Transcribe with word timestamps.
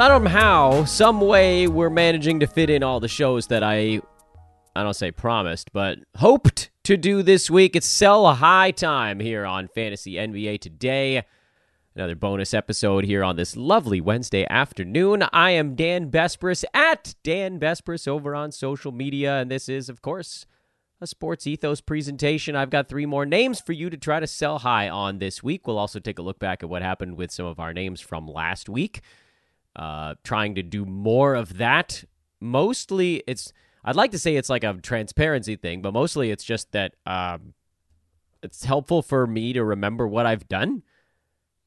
Somehow, 0.00 0.82
some 0.86 1.20
way, 1.20 1.66
we're 1.66 1.90
managing 1.90 2.40
to 2.40 2.46
fit 2.46 2.70
in 2.70 2.82
all 2.82 3.00
the 3.00 3.06
shows 3.06 3.48
that 3.48 3.62
I, 3.62 4.00
I 4.74 4.82
don't 4.82 4.94
say 4.94 5.10
promised, 5.10 5.74
but 5.74 5.98
hoped 6.16 6.70
to 6.84 6.96
do 6.96 7.22
this 7.22 7.50
week. 7.50 7.76
It's 7.76 7.86
sell 7.86 8.32
high 8.32 8.70
time 8.70 9.20
here 9.20 9.44
on 9.44 9.68
Fantasy 9.68 10.14
NBA 10.14 10.62
today. 10.62 11.22
Another 11.94 12.14
bonus 12.14 12.54
episode 12.54 13.04
here 13.04 13.22
on 13.22 13.36
this 13.36 13.58
lovely 13.58 14.00
Wednesday 14.00 14.46
afternoon. 14.48 15.22
I 15.34 15.50
am 15.50 15.74
Dan 15.74 16.10
Besbris 16.10 16.64
at 16.72 17.14
Dan 17.22 17.60
Besbris 17.60 18.08
over 18.08 18.34
on 18.34 18.52
social 18.52 18.92
media, 18.92 19.36
and 19.36 19.50
this 19.50 19.68
is, 19.68 19.90
of 19.90 20.00
course, 20.00 20.46
a 21.02 21.06
Sports 21.06 21.46
Ethos 21.46 21.82
presentation. 21.82 22.56
I've 22.56 22.70
got 22.70 22.88
three 22.88 23.04
more 23.04 23.26
names 23.26 23.60
for 23.60 23.74
you 23.74 23.90
to 23.90 23.98
try 23.98 24.18
to 24.18 24.26
sell 24.26 24.60
high 24.60 24.88
on 24.88 25.18
this 25.18 25.42
week. 25.42 25.66
We'll 25.66 25.78
also 25.78 26.00
take 26.00 26.18
a 26.18 26.22
look 26.22 26.38
back 26.38 26.62
at 26.62 26.70
what 26.70 26.80
happened 26.80 27.18
with 27.18 27.30
some 27.30 27.44
of 27.44 27.60
our 27.60 27.74
names 27.74 28.00
from 28.00 28.26
last 28.26 28.70
week 28.70 29.02
uh, 29.76 30.14
trying 30.24 30.54
to 30.56 30.62
do 30.62 30.84
more 30.84 31.34
of 31.34 31.58
that. 31.58 32.04
Mostly, 32.40 33.22
it's 33.26 33.52
I'd 33.84 33.96
like 33.96 34.10
to 34.10 34.18
say 34.18 34.36
it's 34.36 34.50
like 34.50 34.64
a 34.64 34.74
transparency 34.74 35.56
thing, 35.56 35.82
but 35.82 35.92
mostly 35.92 36.30
it's 36.30 36.44
just 36.44 36.72
that 36.72 36.94
um, 37.06 37.54
it's 38.42 38.64
helpful 38.64 39.02
for 39.02 39.26
me 39.26 39.52
to 39.52 39.64
remember 39.64 40.06
what 40.06 40.26
I've 40.26 40.48
done. 40.48 40.82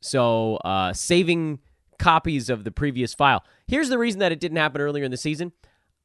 So, 0.01 0.57
uh, 0.57 0.93
saving 0.93 1.59
copies 1.97 2.49
of 2.49 2.65
the 2.65 2.71
previous 2.71 3.13
file. 3.13 3.43
Here's 3.67 3.89
the 3.89 3.97
reason 3.97 4.19
that 4.19 4.31
it 4.31 4.39
didn't 4.39 4.57
happen 4.57 4.81
earlier 4.81 5.05
in 5.05 5.11
the 5.11 5.17
season. 5.17 5.53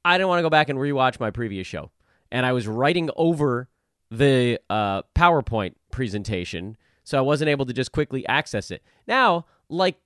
I 0.04 0.16
didn't 0.16 0.28
want 0.28 0.38
to 0.38 0.42
go 0.42 0.50
back 0.50 0.68
and 0.68 0.78
rewatch 0.78 1.18
my 1.18 1.30
previous 1.30 1.66
show, 1.66 1.90
and 2.30 2.46
I 2.46 2.52
was 2.52 2.68
writing 2.68 3.10
over 3.16 3.68
the 4.10 4.60
uh, 4.70 5.02
PowerPoint 5.14 5.74
presentation, 5.90 6.76
so 7.02 7.18
I 7.18 7.22
wasn't 7.22 7.48
able 7.48 7.66
to 7.66 7.72
just 7.72 7.92
quickly 7.92 8.26
access 8.28 8.70
it. 8.70 8.82
Now, 9.06 9.46
like 9.68 9.96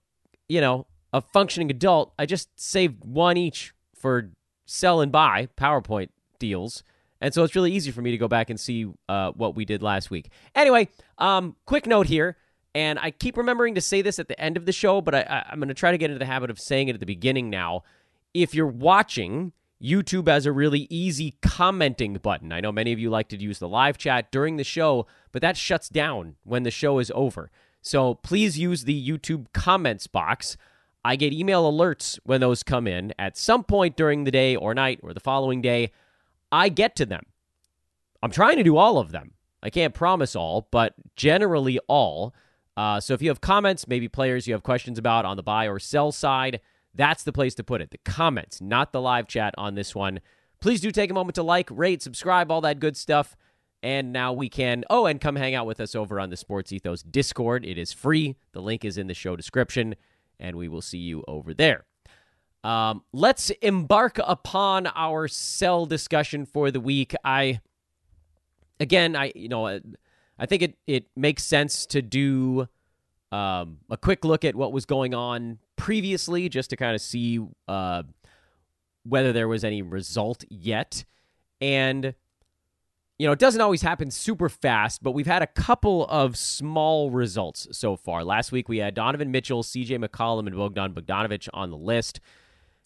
you 0.48 0.60
know, 0.60 0.86
a 1.12 1.20
functioning 1.20 1.70
adult, 1.70 2.12
I 2.18 2.26
just 2.26 2.48
saved 2.58 3.04
one 3.04 3.36
each 3.36 3.74
for 3.94 4.30
sell 4.64 5.00
and 5.00 5.12
buy 5.12 5.48
PowerPoint 5.56 6.08
deals. 6.38 6.82
And 7.20 7.32
so 7.32 7.44
it's 7.44 7.54
really 7.54 7.72
easy 7.72 7.90
for 7.90 8.02
me 8.02 8.10
to 8.10 8.18
go 8.18 8.26
back 8.26 8.50
and 8.50 8.58
see 8.58 8.86
uh, 9.08 9.30
what 9.32 9.54
we 9.54 9.64
did 9.64 9.82
last 9.82 10.10
week. 10.10 10.30
Anyway, 10.54 10.88
um, 11.18 11.54
quick 11.66 11.86
note 11.86 12.06
here, 12.06 12.36
and 12.74 12.98
I 12.98 13.12
keep 13.12 13.36
remembering 13.36 13.74
to 13.76 13.80
say 13.80 14.02
this 14.02 14.18
at 14.18 14.28
the 14.28 14.40
end 14.40 14.56
of 14.56 14.66
the 14.66 14.72
show, 14.72 15.00
but 15.00 15.14
I, 15.14 15.46
I'm 15.48 15.58
going 15.58 15.68
to 15.68 15.74
try 15.74 15.92
to 15.92 15.98
get 15.98 16.10
into 16.10 16.18
the 16.18 16.26
habit 16.26 16.50
of 16.50 16.58
saying 16.58 16.88
it 16.88 16.94
at 16.94 17.00
the 17.00 17.06
beginning 17.06 17.48
now. 17.48 17.84
If 18.34 18.54
you're 18.54 18.66
watching, 18.66 19.52
YouTube 19.80 20.26
has 20.26 20.46
a 20.46 20.52
really 20.52 20.86
easy 20.90 21.36
commenting 21.42 22.14
button. 22.14 22.50
I 22.50 22.60
know 22.60 22.72
many 22.72 22.92
of 22.92 22.98
you 22.98 23.10
like 23.10 23.28
to 23.28 23.36
use 23.36 23.58
the 23.58 23.68
live 23.68 23.98
chat 23.98 24.32
during 24.32 24.56
the 24.56 24.64
show, 24.64 25.06
but 25.32 25.42
that 25.42 25.56
shuts 25.56 25.88
down 25.88 26.36
when 26.44 26.62
the 26.62 26.70
show 26.70 26.98
is 26.98 27.12
over. 27.14 27.50
So 27.82 28.14
please 28.14 28.58
use 28.58 28.84
the 28.84 29.08
YouTube 29.08 29.46
comments 29.52 30.06
box. 30.06 30.56
I 31.04 31.16
get 31.16 31.32
email 31.32 31.70
alerts 31.70 32.18
when 32.24 32.40
those 32.40 32.62
come 32.62 32.86
in 32.86 33.12
at 33.18 33.36
some 33.36 33.64
point 33.64 33.96
during 33.96 34.24
the 34.24 34.30
day 34.30 34.54
or 34.54 34.74
night 34.74 35.00
or 35.02 35.12
the 35.12 35.20
following 35.20 35.60
day. 35.60 35.92
I 36.50 36.68
get 36.68 36.94
to 36.96 37.06
them. 37.06 37.24
I'm 38.22 38.30
trying 38.30 38.56
to 38.56 38.62
do 38.62 38.76
all 38.76 38.98
of 38.98 39.10
them. 39.10 39.32
I 39.62 39.70
can't 39.70 39.94
promise 39.94 40.36
all, 40.36 40.68
but 40.70 40.94
generally 41.16 41.78
all. 41.88 42.34
Uh, 42.76 43.00
so 43.00 43.14
if 43.14 43.22
you 43.22 43.28
have 43.28 43.40
comments, 43.40 43.88
maybe 43.88 44.08
players 44.08 44.46
you 44.46 44.54
have 44.54 44.62
questions 44.62 44.98
about 44.98 45.24
on 45.24 45.36
the 45.36 45.42
buy 45.42 45.66
or 45.66 45.78
sell 45.78 46.12
side, 46.12 46.60
that's 46.94 47.24
the 47.24 47.32
place 47.32 47.54
to 47.56 47.64
put 47.64 47.80
it. 47.80 47.90
The 47.90 47.98
comments, 48.04 48.60
not 48.60 48.92
the 48.92 49.00
live 49.00 49.26
chat 49.26 49.54
on 49.58 49.74
this 49.74 49.94
one. 49.94 50.20
Please 50.60 50.80
do 50.80 50.90
take 50.90 51.10
a 51.10 51.14
moment 51.14 51.34
to 51.34 51.42
like, 51.42 51.68
rate, 51.70 52.02
subscribe, 52.02 52.50
all 52.50 52.60
that 52.60 52.80
good 52.80 52.96
stuff. 52.96 53.36
And 53.82 54.12
now 54.12 54.32
we 54.32 54.48
can, 54.48 54.84
oh, 54.90 55.06
and 55.06 55.20
come 55.20 55.34
hang 55.34 55.56
out 55.56 55.66
with 55.66 55.80
us 55.80 55.96
over 55.96 56.20
on 56.20 56.30
the 56.30 56.36
Sports 56.36 56.72
Ethos 56.72 57.02
Discord. 57.02 57.64
It 57.64 57.78
is 57.78 57.92
free. 57.92 58.36
The 58.52 58.62
link 58.62 58.84
is 58.84 58.96
in 58.96 59.08
the 59.08 59.14
show 59.14 59.34
description 59.34 59.96
and 60.42 60.56
we 60.56 60.68
will 60.68 60.82
see 60.82 60.98
you 60.98 61.24
over 61.26 61.54
there. 61.54 61.86
Um, 62.64 63.02
let's 63.12 63.50
embark 63.62 64.18
upon 64.22 64.88
our 64.88 65.28
sell 65.28 65.86
discussion 65.86 66.44
for 66.44 66.70
the 66.70 66.80
week. 66.80 67.14
I, 67.24 67.60
again, 68.78 69.16
I 69.16 69.32
you 69.34 69.48
know, 69.48 69.66
I 69.66 70.46
think 70.46 70.62
it 70.62 70.76
it 70.86 71.06
makes 71.16 71.44
sense 71.44 71.86
to 71.86 72.02
do 72.02 72.68
um, 73.30 73.78
a 73.88 73.96
quick 73.96 74.24
look 74.24 74.44
at 74.44 74.54
what 74.54 74.72
was 74.72 74.84
going 74.84 75.14
on 75.14 75.58
previously, 75.76 76.48
just 76.48 76.70
to 76.70 76.76
kind 76.76 76.94
of 76.94 77.00
see 77.00 77.40
uh, 77.66 78.02
whether 79.04 79.32
there 79.32 79.48
was 79.48 79.64
any 79.64 79.80
result 79.82 80.44
yet, 80.50 81.04
and 81.60 82.14
you 83.18 83.26
know, 83.26 83.32
it 83.32 83.38
doesn't 83.38 83.60
always 83.60 83.82
happen 83.82 84.10
super 84.10 84.48
fast, 84.48 85.02
but 85.02 85.12
we've 85.12 85.26
had 85.26 85.42
a 85.42 85.46
couple 85.46 86.06
of 86.06 86.36
small 86.36 87.10
results 87.10 87.68
so 87.70 87.96
far. 87.96 88.24
Last 88.24 88.52
week 88.52 88.68
we 88.68 88.78
had 88.78 88.94
Donovan 88.94 89.30
Mitchell, 89.30 89.62
CJ 89.62 90.04
McCollum, 90.04 90.46
and 90.46 90.56
Bogdan 90.56 90.92
Bogdanovic 90.92 91.48
on 91.52 91.70
the 91.70 91.76
list. 91.76 92.20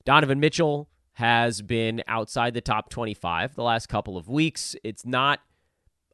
Donovan 0.04 0.40
Mitchell 0.40 0.88
has 1.14 1.62
been 1.62 2.02
outside 2.06 2.52
the 2.52 2.60
top 2.60 2.90
25 2.90 3.54
the 3.54 3.62
last 3.62 3.88
couple 3.88 4.18
of 4.18 4.28
weeks. 4.28 4.76
It's 4.84 5.06
not 5.06 5.40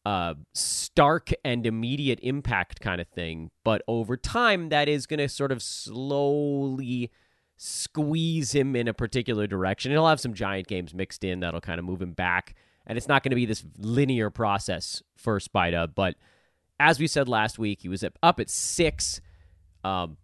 a 0.05 0.37
stark 0.55 1.31
and 1.45 1.67
immediate 1.67 2.21
impact 2.23 2.81
kind 2.81 3.01
of 3.01 3.09
thing, 3.09 3.51
but 3.65 3.83
over 3.89 4.17
time, 4.17 4.69
that 4.69 4.89
is 4.89 5.07
going 5.07 5.19
to 5.19 5.29
sort 5.29 5.51
of 5.51 5.63
slowly 5.63 7.11
squeeze 7.57 8.53
him 8.53 8.77
in 8.77 8.89
a 8.89 8.95
particular 8.95 9.47
direction. 9.47 9.91
He'll 9.91 10.07
have 10.07 10.21
some 10.21 10.35
giant 10.35 10.69
games 10.69 10.95
mixed 10.95 11.25
in 11.25 11.41
that'll 11.41 11.61
kind 11.61 11.79
of 11.79 11.85
move 11.85 12.03
him 12.03 12.13
back 12.13 12.55
and 12.87 12.99
it's 12.99 13.09
not 13.09 13.23
going 13.23 13.31
to 13.31 13.37
be 13.37 13.47
this 13.47 13.65
linear 13.79 14.31
process 14.31 15.03
for 15.17 15.39
Spida. 15.39 15.93
But 15.95 16.17
as 16.81 16.99
we 16.99 17.07
said 17.07 17.29
last 17.29 17.59
week, 17.59 17.83
he 17.83 17.89
was 17.89 18.05
up 18.05 18.41
at 18.41 18.51
six. 18.51 19.21
Um, 19.85 20.17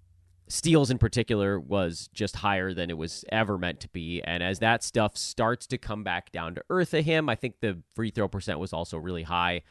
steals 0.49 0.91
in 0.91 0.99
particular 0.99 1.61
was 1.61 2.09
just 2.13 2.37
higher 2.37 2.73
than 2.73 2.91
it 2.91 2.97
was 2.97 3.25
ever 3.31 3.59
meant 3.59 3.81
to 3.81 3.89
be. 3.89 4.23
And 4.23 4.43
as 4.43 4.59
that 4.59 4.83
stuff 4.83 5.17
starts 5.17 5.67
to 5.69 5.79
come 5.79 6.03
back 6.03 6.33
down 6.33 6.55
to 6.57 6.63
earth 6.71 6.95
of 6.95 7.05
him, 7.05 7.29
I 7.29 7.35
think 7.35 7.57
the 7.61 7.79
free 7.95 8.11
throw 8.11 8.29
percent 8.29 8.59
was 8.59 8.73
also 8.73 8.99
really 8.99 9.25
high. 9.25 9.63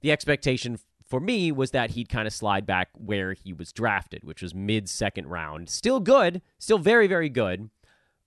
The 0.00 0.10
expectation 0.10 0.78
for 1.08 1.20
me 1.20 1.52
was 1.52 1.70
that 1.70 1.90
he'd 1.90 2.08
kind 2.08 2.26
of 2.26 2.32
slide 2.32 2.66
back 2.66 2.88
where 2.94 3.32
he 3.34 3.52
was 3.52 3.72
drafted, 3.72 4.24
which 4.24 4.42
was 4.42 4.54
mid 4.54 4.88
second 4.88 5.28
round. 5.28 5.68
Still 5.68 6.00
good, 6.00 6.42
still 6.58 6.78
very, 6.78 7.06
very 7.06 7.28
good, 7.28 7.70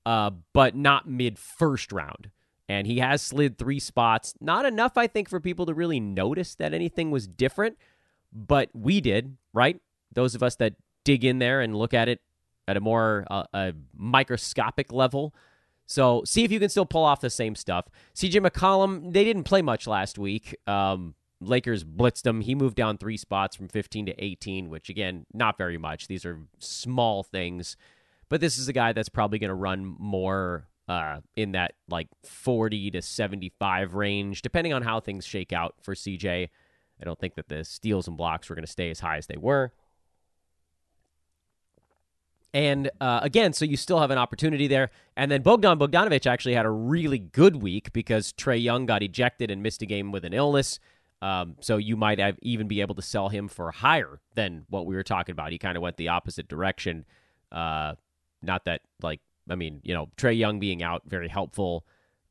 uh, 0.05 0.31
but 0.53 0.75
not 0.75 1.09
mid 1.09 1.37
first 1.37 1.91
round 1.91 2.29
and 2.69 2.85
he 2.85 2.99
has 2.99 3.21
slid 3.23 3.57
three 3.57 3.79
spots. 3.79 4.35
Not 4.39 4.63
enough, 4.63 4.95
I 4.95 5.07
think, 5.07 5.27
for 5.27 5.39
people 5.39 5.65
to 5.65 5.73
really 5.73 5.99
notice 5.99 6.53
that 6.55 6.73
anything 6.73 7.09
was 7.09 7.27
different, 7.27 7.77
but 8.31 8.69
we 8.73 9.01
did, 9.01 9.35
right? 9.53 9.81
Those 10.13 10.35
of 10.35 10.43
us 10.43 10.55
that 10.57 10.75
dig 11.03 11.25
in 11.25 11.39
there 11.39 11.61
and 11.61 11.75
look 11.75 11.95
at 11.95 12.07
it 12.07 12.21
at 12.67 12.77
a 12.77 12.79
more 12.79 13.25
uh, 13.31 13.45
a 13.53 13.73
microscopic 13.97 14.93
level. 14.93 15.33
So 15.87 16.21
see 16.23 16.43
if 16.43 16.51
you 16.51 16.59
can 16.59 16.69
still 16.69 16.85
pull 16.85 17.03
off 17.03 17.19
the 17.19 17.31
same 17.31 17.55
stuff. 17.55 17.87
CJ 18.13 18.47
McCollum, 18.47 19.11
they 19.11 19.23
didn't 19.23 19.45
play 19.45 19.63
much 19.63 19.87
last 19.87 20.19
week. 20.19 20.55
Um, 20.67 21.15
Lakers 21.41 21.83
blitzed 21.83 22.27
him. 22.27 22.41
He 22.41 22.53
moved 22.53 22.75
down 22.75 22.99
three 22.99 23.17
spots 23.17 23.55
from 23.55 23.69
15 23.69 24.05
to 24.07 24.23
18, 24.23 24.69
which 24.69 24.89
again, 24.89 25.25
not 25.33 25.57
very 25.57 25.79
much. 25.79 26.07
These 26.07 26.25
are 26.25 26.41
small 26.59 27.23
things. 27.23 27.75
But 28.27 28.41
this 28.41 28.59
is 28.59 28.67
a 28.67 28.73
guy 28.73 28.93
that's 28.93 29.09
probably 29.09 29.39
going 29.39 29.47
to 29.47 29.55
run 29.55 29.95
more 29.97 30.67
uh, 30.89 31.19
in 31.35 31.51
that 31.51 31.73
like 31.87 32.07
40 32.23 32.91
to 32.91 33.01
75 33.01 33.93
range, 33.93 34.41
depending 34.41 34.73
on 34.73 34.81
how 34.81 34.99
things 34.99 35.25
shake 35.25 35.53
out 35.53 35.75
for 35.83 35.93
CJ. 35.93 36.49
I 36.99 37.05
don't 37.05 37.19
think 37.19 37.35
that 37.35 37.47
the 37.47 37.63
steals 37.63 38.07
and 38.07 38.17
blocks 38.17 38.49
were 38.49 38.55
going 38.55 38.65
to 38.65 38.71
stay 38.71 38.89
as 38.89 38.99
high 38.99 39.17
as 39.17 39.27
they 39.27 39.37
were. 39.37 39.71
And 42.51 42.89
uh, 42.99 43.19
again, 43.21 43.53
so 43.53 43.65
you 43.65 43.77
still 43.77 43.99
have 43.99 44.09
an 44.09 44.17
opportunity 44.17 44.67
there. 44.67 44.89
And 45.15 45.29
then 45.29 45.43
Bogdan 45.43 45.77
Bogdanovic 45.77 46.25
actually 46.25 46.55
had 46.55 46.65
a 46.65 46.71
really 46.71 47.19
good 47.19 47.57
week 47.57 47.93
because 47.93 48.33
Trae 48.33 48.61
Young 48.61 48.87
got 48.87 49.03
ejected 49.03 49.51
and 49.51 49.61
missed 49.61 49.83
a 49.83 49.85
game 49.85 50.11
with 50.11 50.25
an 50.25 50.33
illness. 50.33 50.79
Um, 51.21 51.57
so 51.59 51.77
you 51.77 51.95
might 51.95 52.17
have 52.17 52.39
even 52.41 52.67
be 52.67 52.81
able 52.81 52.95
to 52.95 53.03
sell 53.03 53.29
him 53.29 53.47
for 53.47 53.69
higher 53.69 54.19
than 54.33 54.65
what 54.69 54.87
we 54.87 54.95
were 54.95 55.03
talking 55.03 55.33
about. 55.33 55.51
He 55.51 55.59
kind 55.59 55.77
of 55.77 55.83
went 55.83 55.97
the 55.97 56.07
opposite 56.07 56.47
direction. 56.47 57.05
Uh, 57.51 57.93
not 58.41 58.65
that 58.65 58.81
like 59.03 59.19
I 59.49 59.55
mean, 59.55 59.81
you 59.83 59.93
know, 59.93 60.09
Trae 60.17 60.37
Young 60.37 60.59
being 60.59 60.83
out, 60.83 61.03
very 61.05 61.27
helpful. 61.27 61.85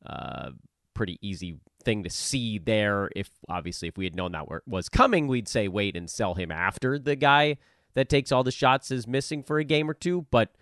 Uh, 0.05 0.51
pretty 0.93 1.17
easy 1.21 1.57
thing 1.83 2.03
to 2.03 2.09
see 2.09 2.57
there. 2.57 3.09
If 3.15 3.29
obviously, 3.47 3.87
if 3.87 3.97
we 3.97 4.05
had 4.05 4.15
known 4.15 4.33
that 4.33 4.47
was 4.67 4.89
coming, 4.89 5.27
we'd 5.27 5.47
say 5.47 5.67
wait 5.67 5.95
and 5.95 6.09
sell 6.09 6.33
him 6.33 6.51
after 6.51 6.99
the 6.99 7.15
guy 7.15 7.57
that 7.93 8.09
takes 8.09 8.31
all 8.31 8.43
the 8.43 8.51
shots 8.51 8.91
is 8.91 9.07
missing 9.07 9.43
for 9.43 9.59
a 9.59 9.63
game 9.63 9.89
or 9.89 9.93
two, 9.93 10.25
but 10.31 10.55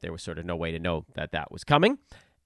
there 0.00 0.12
was 0.12 0.22
sort 0.22 0.38
of 0.38 0.44
no 0.44 0.56
way 0.56 0.70
to 0.72 0.78
know 0.78 1.04
that 1.14 1.32
that 1.32 1.50
was 1.50 1.64
coming. 1.64 1.98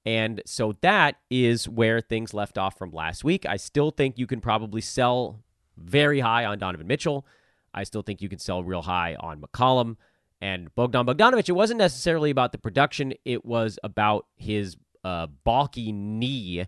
And 0.04 0.42
so 0.46 0.76
that 0.80 1.16
is 1.30 1.68
where 1.68 2.00
things 2.00 2.34
left 2.34 2.58
off 2.58 2.76
from 2.76 2.92
last 2.92 3.24
week. 3.24 3.46
I 3.46 3.56
still 3.56 3.90
think 3.90 4.18
you 4.18 4.26
can 4.26 4.40
probably 4.40 4.80
sell 4.80 5.40
very 5.76 6.20
high 6.20 6.44
on 6.44 6.58
Donovan 6.58 6.86
Mitchell. 6.86 7.26
I 7.74 7.84
still 7.84 8.02
think 8.02 8.20
you 8.20 8.28
can 8.28 8.38
sell 8.38 8.62
real 8.64 8.82
high 8.82 9.14
on 9.14 9.40
McCollum 9.40 9.96
and 10.42 10.74
Bogdan 10.74 11.06
Bogdanovic. 11.06 11.48
It 11.48 11.52
wasn't 11.52 11.78
necessarily 11.78 12.30
about 12.30 12.50
the 12.52 12.58
production, 12.58 13.14
it 13.24 13.46
was 13.46 13.78
about 13.82 14.26
his 14.36 14.76
uh, 15.04 15.28
balky 15.44 15.92
knee. 15.92 16.66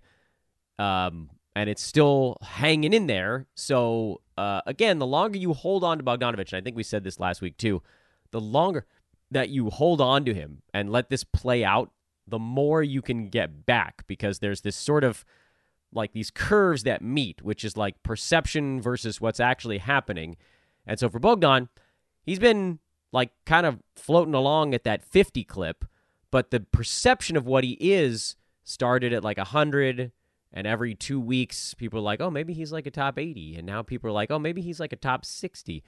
Um, 0.78 1.30
and 1.56 1.68
it's 1.68 1.82
still 1.82 2.38
hanging 2.42 2.92
in 2.92 3.06
there. 3.06 3.46
So, 3.54 4.20
uh, 4.36 4.60
again, 4.66 4.98
the 4.98 5.06
longer 5.06 5.38
you 5.38 5.52
hold 5.52 5.84
on 5.84 5.98
to 5.98 6.04
Bogdanovic, 6.04 6.52
and 6.52 6.54
I 6.54 6.60
think 6.60 6.76
we 6.76 6.82
said 6.82 7.04
this 7.04 7.20
last 7.20 7.42
week 7.42 7.56
too, 7.56 7.82
the 8.30 8.40
longer 8.40 8.86
that 9.30 9.50
you 9.50 9.70
hold 9.70 10.00
on 10.00 10.24
to 10.24 10.34
him 10.34 10.62
and 10.72 10.90
let 10.90 11.10
this 11.10 11.24
play 11.24 11.64
out, 11.64 11.90
the 12.26 12.38
more 12.38 12.82
you 12.82 13.02
can 13.02 13.28
get 13.28 13.66
back 13.66 14.04
because 14.06 14.38
there's 14.38 14.62
this 14.62 14.76
sort 14.76 15.04
of 15.04 15.24
like 15.92 16.12
these 16.12 16.30
curves 16.30 16.84
that 16.84 17.02
meet, 17.02 17.42
which 17.42 17.64
is 17.64 17.76
like 17.76 18.02
perception 18.02 18.80
versus 18.80 19.20
what's 19.20 19.40
actually 19.40 19.78
happening. 19.78 20.36
And 20.86 20.98
so 20.98 21.08
for 21.08 21.20
Bogdan, 21.20 21.68
he's 22.24 22.40
been 22.40 22.80
like 23.14 23.31
kind 23.46 23.64
of 23.64 23.81
floating 23.94 24.34
along 24.34 24.75
at 24.75 24.82
that 24.82 25.05
50 25.05 25.44
clip, 25.44 25.84
but 26.32 26.50
the 26.50 26.61
perception 26.61 27.37
of 27.37 27.46
what 27.46 27.62
he 27.62 27.78
is 27.81 28.34
started 28.64 29.12
at 29.12 29.22
like 29.22 29.38
100 29.38 30.11
and 30.52 30.66
every 30.66 30.94
2 30.94 31.20
weeks 31.20 31.75
people 31.75 32.00
are 32.00 32.02
like, 32.02 32.20
"Oh, 32.20 32.31
maybe 32.31 32.52
he's 32.52 32.72
like 32.72 32.87
a 32.87 32.90
top 32.90 33.19
80." 33.19 33.56
And 33.56 33.66
now 33.66 33.82
people 33.82 34.11
are 34.11 34.12
like, 34.12 34.31
"Oh, 34.32 34.38
maybe 34.38 34.61
he's 34.61 34.81
like 34.81 34.93
a 34.93 34.96
top 34.96 35.25
60." 35.25 35.84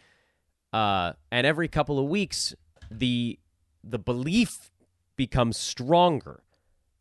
Uh, 0.72 1.12
and 1.32 1.46
every 1.46 1.68
couple 1.68 1.98
of 1.98 2.06
weeks 2.06 2.54
the 2.90 3.38
the 3.82 3.98
belief 3.98 4.70
becomes 5.16 5.56
stronger 5.56 6.42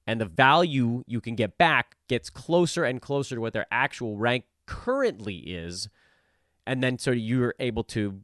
and 0.07 0.19
the 0.19 0.25
value 0.25 1.03
you 1.05 1.21
can 1.21 1.35
get 1.35 1.57
back 1.57 1.97
gets 2.07 2.29
closer 2.29 2.83
and 2.83 3.01
closer 3.01 3.35
to 3.35 3.41
what 3.41 3.53
their 3.53 3.67
actual 3.71 4.17
rank 4.17 4.45
currently 4.65 5.37
is 5.37 5.89
and 6.65 6.81
then 6.83 6.97
so 6.97 7.11
you're 7.11 7.53
able 7.59 7.83
to 7.83 8.21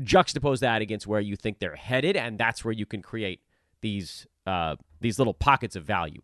juxtapose 0.00 0.60
that 0.60 0.82
against 0.82 1.06
where 1.06 1.20
you 1.20 1.36
think 1.36 1.58
they're 1.58 1.76
headed 1.76 2.16
and 2.16 2.38
that's 2.38 2.64
where 2.64 2.72
you 2.72 2.86
can 2.86 3.02
create 3.02 3.40
these 3.80 4.26
uh, 4.46 4.76
these 5.00 5.18
little 5.18 5.34
pockets 5.34 5.76
of 5.76 5.84
value 5.84 6.22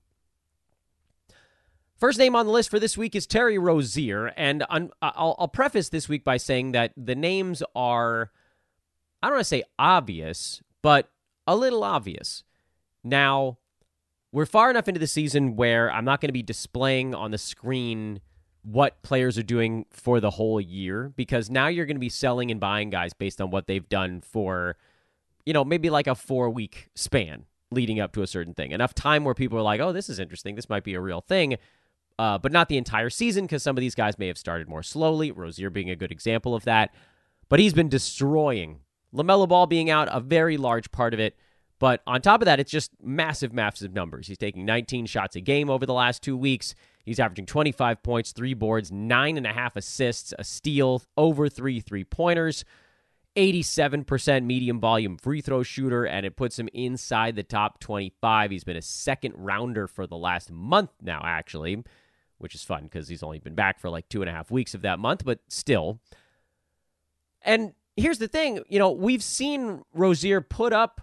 First 2.03 2.19
name 2.19 2.35
on 2.35 2.47
the 2.47 2.53
list 2.53 2.69
for 2.69 2.81
this 2.81 2.99
week 2.99 3.15
is 3.15 3.29
Terry 3.29 3.59
Rozier, 3.59 4.33
and 4.37 4.65
I'll, 4.69 4.91
I'll 5.01 5.47
preface 5.47 5.89
this 5.89 6.09
week 6.09 6.25
by 6.25 6.37
saying 6.37 6.73
that 6.73 6.93
the 6.97 7.15
names 7.15 7.63
are, 7.77 8.33
I 9.23 9.29
don't 9.29 9.37
want 9.37 9.43
to 9.43 9.49
say 9.49 9.63
obvious, 9.79 10.61
but 10.83 11.13
a 11.47 11.55
little 11.55 11.85
obvious. 11.85 12.43
Now, 13.05 13.59
we're 14.33 14.47
far 14.47 14.69
enough 14.69 14.89
into 14.89 14.99
the 14.99 15.07
season 15.07 15.55
where 15.55 15.93
I'm 15.93 16.05
not 16.05 16.21
going 16.21 16.31
to 16.31 16.33
be 16.33 16.43
displaying 16.43 17.15
on 17.15 17.31
the 17.31 17.39
screen 17.39 18.21
what 18.63 19.03
players 19.03 19.37
are 19.37 19.43
doing 19.43 19.87
for 19.91 20.21
the 20.21 20.31
whole 20.31 20.61
year 20.61 21.13
because 21.17 21.51
now 21.51 21.67
you're 21.67 21.87
going 21.87 21.97
to 21.97 22.01
be 22.01 22.09
selling 22.09 22.51
and 22.51 22.61
buying 22.61 22.91
guys 22.91 23.13
based 23.13 23.41
on 23.41 23.51
what 23.51 23.67
they've 23.67 23.89
done 23.89 24.21
for, 24.21 24.77
you 25.45 25.53
know, 25.53 25.65
maybe 25.65 25.91
like 25.91 26.07
a 26.07 26.15
four 26.15 26.49
week 26.49 26.89
span 26.95 27.45
leading 27.73 27.99
up 27.99 28.13
to 28.13 28.23
a 28.23 28.27
certain 28.27 28.55
thing. 28.55 28.71
Enough 28.71 28.95
time 28.95 29.25
where 29.25 29.35
people 29.35 29.59
are 29.59 29.63
like, 29.63 29.81
oh, 29.81 29.93
this 29.93 30.09
is 30.09 30.19
interesting. 30.19 30.55
This 30.55 30.69
might 30.69 30.85
be 30.85 30.95
a 30.95 31.01
real 31.01 31.21
thing. 31.21 31.57
Uh, 32.19 32.39
but 32.39 32.53
not 32.53 32.69
the 32.69 32.77
entire 32.77 33.11
season 33.11 33.45
because 33.45 33.63
some 33.63 33.77
of 33.77 33.81
these 33.81 33.95
guys 33.95 34.19
may 34.19 34.29
have 34.29 34.39
started 34.39 34.69
more 34.69 34.83
slowly. 34.83 35.33
Rozier 35.33 35.71
being 35.71 35.91
a 35.91 35.97
good 35.97 36.13
example 36.13 36.55
of 36.55 36.65
that. 36.65 36.95
But 37.49 37.59
he's 37.59 37.75
been 37.75 37.89
destroying 37.89 38.81
LaMelo 39.15 39.49
Ball 39.49 39.67
being 39.67 39.91
out, 39.91 40.09
a 40.11 40.21
very 40.21 40.57
large 40.57 40.93
part 40.93 41.15
of 41.15 41.21
it. 41.21 41.37
But 41.79 42.01
on 42.07 42.23
top 42.23 42.41
of 42.43 42.47
that, 42.47 42.61
it's 42.61 42.71
just 42.71 42.93
massive, 43.03 43.53
massive 43.53 43.93
numbers. 43.93 44.29
He's 44.29 44.39
taking 44.39 44.65
19 44.65 45.07
shots 45.07 45.35
a 45.35 45.41
game 45.41 45.69
over 45.69 45.85
the 45.85 45.93
last 45.93 46.23
two 46.23 46.37
weeks. 46.37 46.77
He's 47.05 47.19
averaging 47.19 47.47
25 47.47 48.03
points, 48.03 48.33
three 48.33 48.55
boards, 48.55 48.93
nine 48.93 49.37
and 49.37 49.47
a 49.47 49.53
half 49.53 49.77
assists, 49.77 50.33
a 50.39 50.45
steal, 50.45 51.03
over 51.17 51.49
three 51.49 51.81
three 51.81 52.05
pointers, 52.05 52.65
87% 53.37 54.45
medium 54.45 54.79
volume 54.79 55.17
free 55.17 55.41
throw 55.41 55.63
shooter, 55.63 56.05
and 56.05 56.27
it 56.27 56.37
puts 56.37 56.59
him 56.59 56.69
inside 56.73 57.35
the 57.35 57.43
top 57.43 57.81
25. 57.81 58.51
He's 58.51 58.65
been 58.65 58.77
a 58.77 58.83
second 58.83 59.35
rounder 59.37 59.89
for 59.89 60.07
the 60.07 60.17
last 60.17 60.51
month 60.51 60.91
now, 61.01 61.23
actually, 61.25 61.83
which 62.39 62.55
is 62.55 62.63
fun 62.63 62.85
because 62.85 63.09
he's 63.09 63.23
only 63.23 63.39
been 63.39 63.55
back 63.55 63.81
for 63.81 63.91
like 63.91 64.09
two 64.09 64.23
and 64.23 64.29
a 64.29 64.33
half 64.33 64.51
weeks 64.51 64.75
of 64.75 64.83
that 64.83 64.99
month, 64.99 65.25
but 65.25 65.41
still. 65.49 65.99
And 67.41 67.73
here's 67.97 68.19
the 68.19 68.29
thing 68.29 68.63
you 68.69 68.79
know, 68.79 68.91
we've 68.91 69.25
seen 69.25 69.83
Rozier 69.95 70.41
put 70.41 70.73
up 70.73 71.01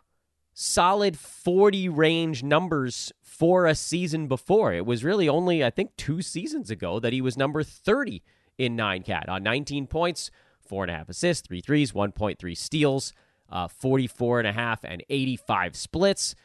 solid 0.62 1.18
40 1.18 1.88
range 1.88 2.44
numbers 2.44 3.14
for 3.22 3.66
a 3.66 3.74
season 3.74 4.28
before. 4.28 4.74
It 4.74 4.86
was 4.86 5.06
really 5.06 5.30
only, 5.30 5.64
I 5.64 5.70
think, 5.70 5.96
two 5.96 6.22
seasons 6.22 6.70
ago 6.70 7.00
that 7.00 7.14
he 7.14 7.22
was 7.22 7.38
number 7.38 7.64
30 7.64 8.22
in 8.58 8.76
9 8.76 9.04
cat 9.04 9.30
on 9.30 9.42
19 9.42 9.88
points, 9.88 10.32
four 10.60 10.84
and 10.84 10.92
a 10.92 10.96
half 10.96 11.08
assists, 11.08 11.48
three 11.48 11.62
threes, 11.62 11.94
1.3 11.94 12.58
steals, 12.58 13.14
uh, 13.50 13.70
44 13.70 14.40
and 14.40 14.48
a 14.50 14.52
half, 14.52 14.84
and 14.84 15.02
85 15.10 15.78
splits. 15.78 16.36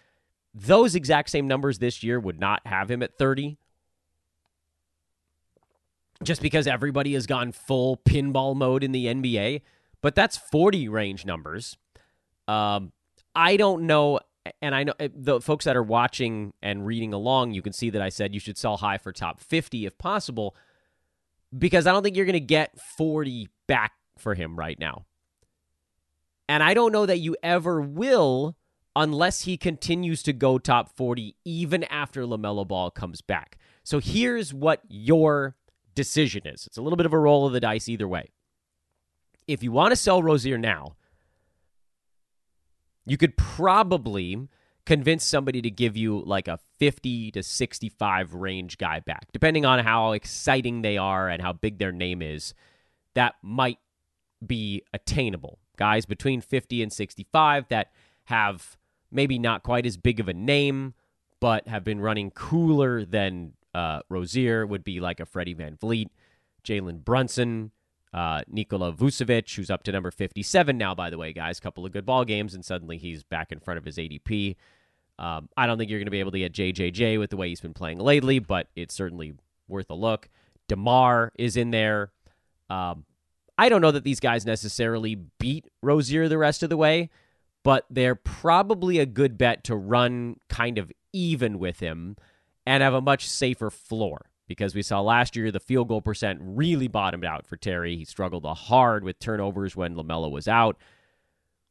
Those 0.55 0.95
exact 0.95 1.31
same 1.31 1.49
numbers 1.49 1.81
this 1.81 2.05
year 2.05 2.21
would 2.21 2.39
not 2.39 2.65
have 2.67 2.89
him 2.89 3.03
at 3.03 3.19
30 3.19 3.57
just 6.23 6.41
because 6.41 6.69
everybody 6.69 7.15
has 7.15 7.27
gone 7.27 7.51
full 7.51 7.97
pinball 7.97 8.55
mode 8.55 8.85
in 8.85 8.93
the 8.93 9.07
NBA 9.07 9.63
but 10.01 10.15
that's 10.15 10.37
40 10.37 10.91
range 10.91 11.25
numbers. 11.25 11.79
Um, 12.47 12.93
I 13.35 13.57
don't 13.57 13.87
know. 13.87 14.21
And 14.61 14.75
I 14.75 14.85
know 14.85 14.95
eh, 15.01 15.09
the 15.15 15.41
folks 15.41 15.65
that 15.65 15.77
are 15.77 15.83
watching 15.83 16.53
and 16.63 16.87
reading 16.87 17.13
along, 17.13 17.53
you 17.53 17.63
can 17.63 17.73
see 17.73 17.91
that 17.91 18.03
I 18.03 18.09
said 18.09 18.35
you 18.35 18.41
should 18.41 18.59
sell 18.59 18.77
high 18.77 18.99
for 18.99 19.13
top 19.13 19.41
50 19.41 19.87
if 19.87 19.97
possible, 19.99 20.55
because 21.57 21.87
I 21.87 21.93
don't 21.93 22.03
think 22.03 22.17
you're 22.17 22.27
going 22.27 22.35
to 22.35 22.41
get 22.41 22.79
40 22.79 23.49
back 23.67 23.93
for 24.19 24.35
him 24.35 24.57
right 24.57 24.79
now. 24.79 25.07
And 26.49 26.63
I 26.63 26.75
don't 26.75 26.93
know 26.93 27.07
that 27.07 27.19
you 27.19 27.37
ever 27.43 27.81
will 27.81 28.57
unless 28.95 29.43
he 29.43 29.57
continues 29.57 30.23
to 30.23 30.33
go 30.33 30.59
top 30.59 30.95
40 30.95 31.37
even 31.45 31.85
after 31.85 32.23
LaMelo 32.23 32.69
Ball 32.69 32.91
comes 32.91 33.23
back. 33.23 33.59
So 33.83 33.99
here's 33.99 34.53
what 34.53 34.83
your 34.89 35.57
decision 35.95 36.47
is 36.47 36.67
it's 36.67 36.77
a 36.77 36.83
little 36.83 36.97
bit 36.97 37.07
of 37.07 37.13
a 37.13 37.19
roll 37.19 37.47
of 37.47 37.53
the 37.53 37.61
dice 37.61 37.89
either 37.89 38.07
way 38.07 38.31
if 39.47 39.63
you 39.63 39.73
want 39.73 39.93
to 39.93 39.97
sell 39.97 40.23
Rozier 40.23 40.59
now, 40.59 40.97
you 43.07 43.17
could 43.17 43.37
probably 43.37 44.49
convince 44.87 45.25
somebody 45.25 45.63
to 45.63 45.71
give 45.71 45.97
you 45.97 46.23
like 46.27 46.49
a 46.49 46.59
50 46.79 47.31
to 47.33 47.43
65 47.43 48.35
range 48.35 48.79
guy 48.79 49.01
back, 49.01 49.27
depending 49.33 49.65
on 49.65 49.81
how 49.81 50.13
exciting 50.13 50.83
they 50.83 50.99
are 50.99 51.29
and 51.29 51.41
how 51.41 51.53
big 51.53 51.79
their 51.79 51.93
name 51.93 52.21
is. 52.21 52.55
That 53.15 53.35
might 53.43 53.79
be 54.45 54.83
attainable. 54.93 55.59
Guys 55.77 56.07
between 56.07 56.41
50 56.41 56.83
and 56.83 56.93
65 56.93 57.69
that 57.69 57.93
have 58.25 58.77
maybe 59.11 59.39
not 59.39 59.63
quite 59.63 59.87
as 59.87 59.97
big 59.97 60.21
of 60.21 60.29
a 60.29 60.35
name, 60.35 60.95
but 61.41 61.67
have 61.69 61.85
been 61.85 62.01
running 62.01 62.31
cooler 62.31 63.05
than 63.05 63.53
uh, 63.75 64.01
Rozier 64.09 64.67
would 64.67 64.85
be 64.85 65.01
like 65.01 65.21
a 65.21 65.27
Freddie 65.27 65.55
VanVleet, 65.55 66.09
Jalen 66.65 67.05
Brunson, 67.05 67.73
uh, 68.15 68.43
Nikola 68.47 68.93
Vucevic, 68.93 69.57
who's 69.57 69.71
up 69.71 69.83
to 69.83 69.93
number 69.93 70.13
57 70.13 70.79
now, 70.79 70.95
by 70.95 71.11
the 71.11 71.19
way, 71.19 71.33
guys. 71.33 71.59
Couple 71.59 71.85
of 71.85 71.91
good 71.91 72.07
ball 72.07 72.25
games, 72.25 72.55
and 72.55 72.65
suddenly 72.65 72.97
he's 72.97 73.25
back 73.25 73.51
in 73.51 73.59
front 73.59 73.77
of 73.77 73.85
his 73.85 73.97
ADP. 73.97 74.55
Um, 75.19 75.49
I 75.57 75.67
don't 75.67 75.79
think 75.79 75.91
you're 75.91 75.99
going 75.99 76.07
to 76.07 76.13
be 76.13 76.21
able 76.21 76.31
to 76.31 76.39
get 76.39 76.53
JJJ 76.53 77.19
with 77.19 77.31
the 77.31 77.37
way 77.37 77.49
he's 77.49 77.61
been 77.61 77.75
playing 77.75 77.99
lately, 77.99 78.39
but 78.39 78.69
it's 78.77 78.95
certainly 78.95 79.35
worth 79.67 79.91
a 79.91 79.95
look. 79.95 80.29
DeMar 80.69 81.33
is 81.37 81.57
in 81.57 81.73
there. 81.73 82.13
Um, 82.71 83.05
I 83.59 83.69
don't 83.69 83.81
know 83.81 83.91
that 83.91 84.05
these 84.05 84.21
guys 84.21 84.47
necessarily 84.47 85.17
beat 85.41 85.67
Rozier 85.83 86.29
the 86.29 86.39
rest 86.39 86.63
of 86.63 86.71
the 86.71 86.77
way, 86.77 87.11
but 87.65 87.85
they're 87.91 88.15
probably 88.15 89.01
a 89.01 89.07
good 89.07 89.37
bet 89.37 89.65
to 89.65 89.75
run 89.75 90.39
kind 90.49 90.79
of 90.79 90.93
even 91.13 91.59
with 91.59 91.81
him 91.81 92.17
and 92.65 92.81
have 92.83 92.95
a 92.95 93.01
much 93.01 93.29
safer 93.29 93.71
floor 93.71 94.27
because 94.47 94.75
we 94.75 94.83
saw 94.83 95.01
last 95.01 95.37
year 95.37 95.51
the 95.51 95.61
field 95.61 95.89
goal 95.89 96.03
percent 96.03 96.39
really 96.43 96.89
bottomed 96.89 97.25
out 97.25 97.47
for 97.47 97.57
Terry. 97.57 97.97
He 97.97 98.05
struggled 98.05 98.45
hard 98.45 99.05
with 99.05 99.19
turnovers 99.19 99.77
when 99.77 99.95
LaMelo 99.95 100.31
was 100.31 100.49
out. 100.49 100.77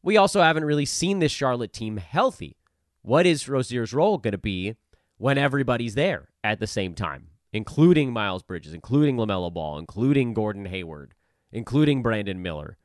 We 0.01 0.17
also 0.17 0.41
haven't 0.41 0.65
really 0.65 0.85
seen 0.85 1.19
this 1.19 1.31
Charlotte 1.31 1.73
team 1.73 1.97
healthy. 1.97 2.57
What 3.01 3.25
is 3.25 3.47
Rozier's 3.47 3.93
role 3.93 4.17
going 4.17 4.33
to 4.33 4.37
be 4.37 4.75
when 5.17 5.37
everybody's 5.37 5.95
there 5.95 6.29
at 6.43 6.59
the 6.59 6.67
same 6.67 6.93
time, 6.93 7.29
including 7.51 8.11
Miles 8.11 8.43
Bridges, 8.43 8.73
including 8.73 9.17
LaMelo 9.17 9.53
Ball, 9.53 9.77
including 9.77 10.33
Gordon 10.33 10.65
Hayward, 10.65 11.13
including 11.51 12.01
Brandon 12.01 12.41
Miller? 12.41 12.77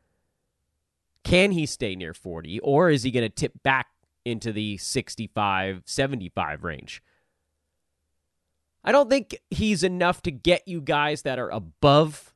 Can 1.25 1.53
he 1.53 1.67
stay 1.67 1.97
near 1.97 2.15
40 2.15 2.61
or 2.61 2.91
is 2.91 3.03
he 3.03 3.11
going 3.11 3.29
to 3.29 3.29
tip 3.29 3.63
back 3.63 3.89
into 4.25 4.53
the 4.53 4.77
65, 4.77 5.83
75 5.85 6.65
range? 6.65 7.03
I 8.85 8.93
don't 8.93 9.11
think 9.11 9.37
he's 9.51 9.83
enough 9.83 10.23
to 10.23 10.31
get 10.31 10.67
you 10.67 10.81
guys 10.81 11.23
that 11.23 11.39
are 11.39 11.51
above 11.51 12.35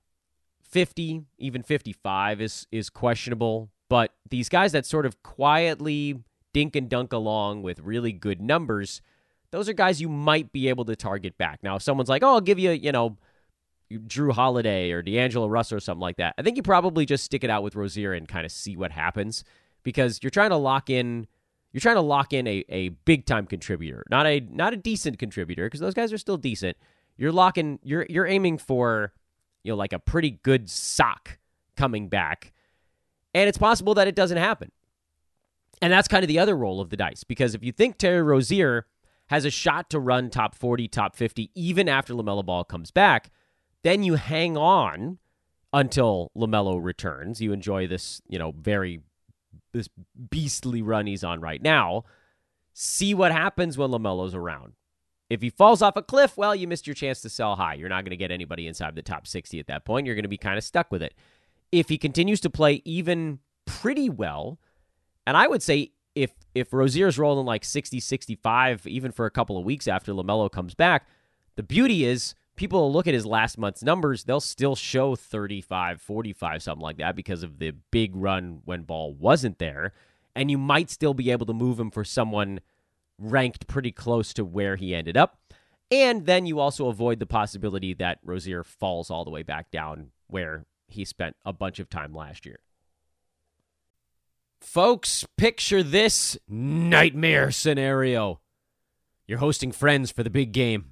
50, 0.63 1.23
even 1.39 1.63
55 1.63 2.41
is 2.41 2.67
is 2.73 2.91
questionable, 2.91 3.71
but 3.89 4.13
these 4.29 4.49
guys 4.49 4.73
that 4.73 4.87
sort 4.87 5.07
of 5.07 5.23
quietly 5.23 6.21
dink 6.53 6.77
and 6.77 6.89
dunk 6.89 7.13
along 7.13 7.63
with 7.63 7.81
really 7.81 8.13
good 8.13 8.41
numbers, 8.41 9.03
those 9.51 9.69
are 9.69 9.75
guys 9.75 10.01
you 10.01 10.09
might 10.09 10.53
be 10.53 10.69
able 10.69 10.85
to 10.87 10.97
target 10.97 11.37
back. 11.37 11.63
Now, 11.63 11.77
if 11.77 11.83
someone's 11.83 12.09
like, 12.09 12.23
oh, 12.23 12.35
I'll 12.35 12.41
give 12.41 12.59
you, 12.59 12.71
you 12.71 12.91
know, 12.93 13.19
Jrue 13.93 14.33
Holiday 14.33 14.91
or 14.93 15.03
D'Angelo 15.03 15.47
Russell 15.47 15.77
or 15.77 15.81
something 15.81 16.01
like 16.01 16.17
that, 16.17 16.35
I 16.39 16.43
think 16.43 16.57
you 16.57 16.63
probably 16.63 17.05
just 17.05 17.25
stick 17.25 17.45
it 17.45 17.51
out 17.51 17.63
with 17.63 17.77
Rozier 17.77 18.15
and 18.15 18.27
kind 18.27 18.47
of 18.47 18.53
see 18.53 18.77
what 18.77 18.93
happens 18.93 19.45
because 19.83 20.21
you're 20.23 20.31
trying 20.31 20.51
to 20.51 20.57
lock 20.57 20.89
in. 20.89 21.27
You're 21.73 21.81
trying 21.81 21.97
to 21.97 22.03
lock 22.03 22.33
in 22.33 22.47
a, 22.47 22.65
a 22.69 22.91
big 22.91 23.25
time 23.25 23.47
contributor, 23.47 24.05
not 24.11 24.27
a 24.27 24.41
not 24.41 24.73
a 24.73 24.77
decent 24.77 25.19
contributor, 25.19 25.67
because 25.67 25.81
those 25.81 25.95
guys 25.95 26.13
are 26.13 26.19
still 26.19 26.37
decent. 26.37 26.77
You're 27.17 27.33
locking 27.33 27.79
you're 27.83 28.07
you're 28.09 28.27
aiming 28.27 28.59
for 28.59 29.13
you 29.65 29.73
know 29.73 29.77
like 29.77 29.93
a 29.93 29.99
pretty 29.99 30.33
good 30.43 30.69
sock 30.69 31.39
coming 31.77 32.09
back. 32.09 32.53
And 33.35 33.49
it's 33.49 33.59
possible 33.59 33.95
that 33.95 34.07
it 34.07 34.15
doesn't 34.15 34.37
happen. 34.37 34.71
And 35.81 35.93
that's 35.93 36.09
kind 36.09 36.23
of 36.23 36.29
the 36.29 36.39
other 36.39 36.57
roll 36.57 36.81
of 36.81 36.91
the 36.91 36.97
dice 36.97 37.25
because 37.25 37.55
if 37.55 37.65
you 37.65 37.73
think 37.73 37.97
Terry 37.97 38.23
Rozier 38.23 38.87
has 39.29 39.45
a 39.45 39.51
shot 39.51 39.89
to 39.91 39.99
run 39.99 40.29
top 40.31 40.55
40, 40.55 40.89
top 40.89 41.17
50 41.17 41.51
even 41.55 41.89
after 41.89 42.13
LaMelo 42.13 42.45
Ball 42.45 42.65
comes 42.65 42.91
back, 42.91 43.31
then 43.83 44.03
you 44.03 44.15
hang 44.15 44.57
on 44.57 45.19
until 45.73 46.31
LaMelo 46.37 46.83
returns. 46.83 47.41
You 47.41 47.53
enjoy 47.53 47.87
this, 47.87 48.21
you 48.29 48.39
know, 48.39 48.53
very 48.53 49.01
this 49.73 49.89
beastly 50.31 50.83
run 50.83 51.07
he's 51.07 51.25
on 51.25 51.41
right 51.41 51.63
now. 51.63 52.05
See 52.75 53.15
what 53.15 53.33
happens 53.33 53.77
when 53.77 53.91
LaMelo's 53.91 54.35
around. 54.35 54.75
If 55.29 55.41
he 55.41 55.51
falls 55.51 55.81
off 55.81 55.97
a 55.97 56.03
cliff, 56.03 56.37
well, 56.37 56.55
you 56.55 56.69
missed 56.69 56.87
your 56.87 56.95
chance 56.95 57.23
to 57.23 57.31
sell 57.31 57.57
high. 57.57 57.75
You're 57.75 57.89
not 57.89 58.05
going 58.05 58.11
to 58.11 58.17
get 58.17 58.31
anybody 58.31 58.67
inside 58.67 58.95
the 58.95 59.03
top 59.03 59.27
60 59.27 59.59
at 59.59 59.67
that 59.67 59.85
point. 59.85 60.07
You're 60.07 60.15
going 60.15 60.25
to 60.25 60.29
be 60.29 60.37
kind 60.37 60.59
of 60.59 60.65
stuck 60.65 60.93
with 60.93 61.03
it. 61.03 61.15
If 61.71 61.89
he 61.89 61.97
continues 61.97 62.41
to 62.41 62.51
play 62.51 62.83
even 62.85 63.39
pretty 63.65 64.11
well, 64.11 64.59
and 65.27 65.37
I 65.37 65.47
would 65.47 65.63
say 65.63 65.93
if 66.15 66.33
if 66.55 66.73
Rozier's 66.73 67.19
rolling 67.19 67.47
like 67.47 67.65
60, 67.65 67.99
65, 67.99 68.87
even 68.87 69.11
for 69.11 69.25
a 69.25 69.31
couple 69.31 69.57
of 69.57 69.65
weeks 69.65 69.89
after 69.89 70.13
LaMelo 70.13 70.51
comes 70.51 70.75
back, 70.75 71.07
the 71.57 71.63
beauty 71.63 72.05
is 72.05 72.35
people 72.57 72.93
look 72.93 73.07
at 73.07 73.15
his 73.15 73.27
last 73.27 73.59
month's 73.59 73.83
numbers, 73.83 74.25
they'll 74.25 74.41
still 74.41 74.77
show 74.77 75.15
35, 75.15 76.01
45, 76.01 76.63
something 76.63 76.83
like 76.83 76.99
that 76.99 77.17
because 77.17 77.43
of 77.43 77.59
the 77.59 77.73
big 77.91 78.15
run 78.15 78.61
when 78.65 78.83
Ball 78.83 79.15
wasn't 79.15 79.59
there. 79.59 79.93
And 80.35 80.51
you 80.51 80.59
might 80.59 80.91
still 80.91 81.15
be 81.15 81.31
able 81.31 81.47
to 81.47 81.53
move 81.53 81.79
him 81.79 81.91
for 81.91 82.05
someone 82.05 82.61
ranked 83.19 83.67
pretty 83.67 83.93
close 83.93 84.33
to 84.35 84.45
where 84.45 84.77
he 84.77 84.95
ended 84.95 85.17
up. 85.17 85.39
And 85.91 86.25
then 86.25 86.47
you 86.47 86.59
also 86.59 86.89
avoid 86.89 87.19
the 87.19 87.27
possibility 87.27 87.93
that 87.95 88.19
Rozier 88.25 88.65
falls 88.65 89.11
all 89.11 89.25
the 89.25 89.31
way 89.31 89.43
back 89.43 89.71
down 89.71 90.11
where 90.27 90.65
he 90.89 91.05
spent 91.05 91.37
a 91.45 91.53
bunch 91.53 91.79
of 91.79 91.91
time 91.91 92.15
last 92.15 92.47
year. 92.47 92.61
Folks, 94.61 95.27
picture 95.37 95.83
this 95.83 96.39
nightmare 96.49 97.51
scenario. 97.51 98.41
You're 99.27 99.39
hosting 99.39 99.73
friends 99.73 100.11
for 100.11 100.23
the 100.23 100.31
big 100.31 100.53
game. 100.53 100.92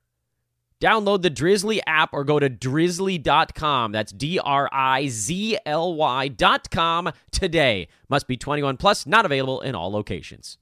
Download 0.81 1.21
the 1.21 1.29
Drizly 1.29 1.79
app 1.85 2.09
or 2.11 2.23
go 2.23 2.39
to 2.39 2.49
drizly.com. 2.49 3.91
That's 3.91 4.11
D 4.11 4.39
R 4.39 4.67
I 4.73 5.07
Z 5.07 5.59
L 5.63 5.93
Y.com 5.93 7.11
today. 7.31 7.87
Must 8.09 8.27
be 8.27 8.35
21 8.35 8.77
plus, 8.77 9.05
not 9.05 9.25
available 9.25 9.61
in 9.61 9.75
all 9.75 9.91
locations. 9.91 10.57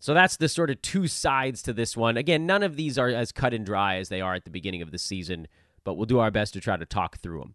So 0.00 0.14
that's 0.14 0.38
the 0.38 0.48
sort 0.48 0.70
of 0.70 0.80
two 0.82 1.06
sides 1.06 1.62
to 1.62 1.72
this 1.74 1.96
one. 1.96 2.16
Again, 2.16 2.46
none 2.46 2.62
of 2.62 2.76
these 2.76 2.98
are 2.98 3.08
as 3.08 3.32
cut 3.32 3.52
and 3.52 3.64
dry 3.64 3.96
as 3.96 4.08
they 4.08 4.22
are 4.22 4.34
at 4.34 4.44
the 4.44 4.50
beginning 4.50 4.82
of 4.82 4.90
the 4.90 4.98
season, 4.98 5.46
but 5.84 5.94
we'll 5.94 6.06
do 6.06 6.18
our 6.18 6.30
best 6.30 6.54
to 6.54 6.60
try 6.60 6.76
to 6.76 6.86
talk 6.86 7.18
through 7.18 7.40
them. 7.40 7.54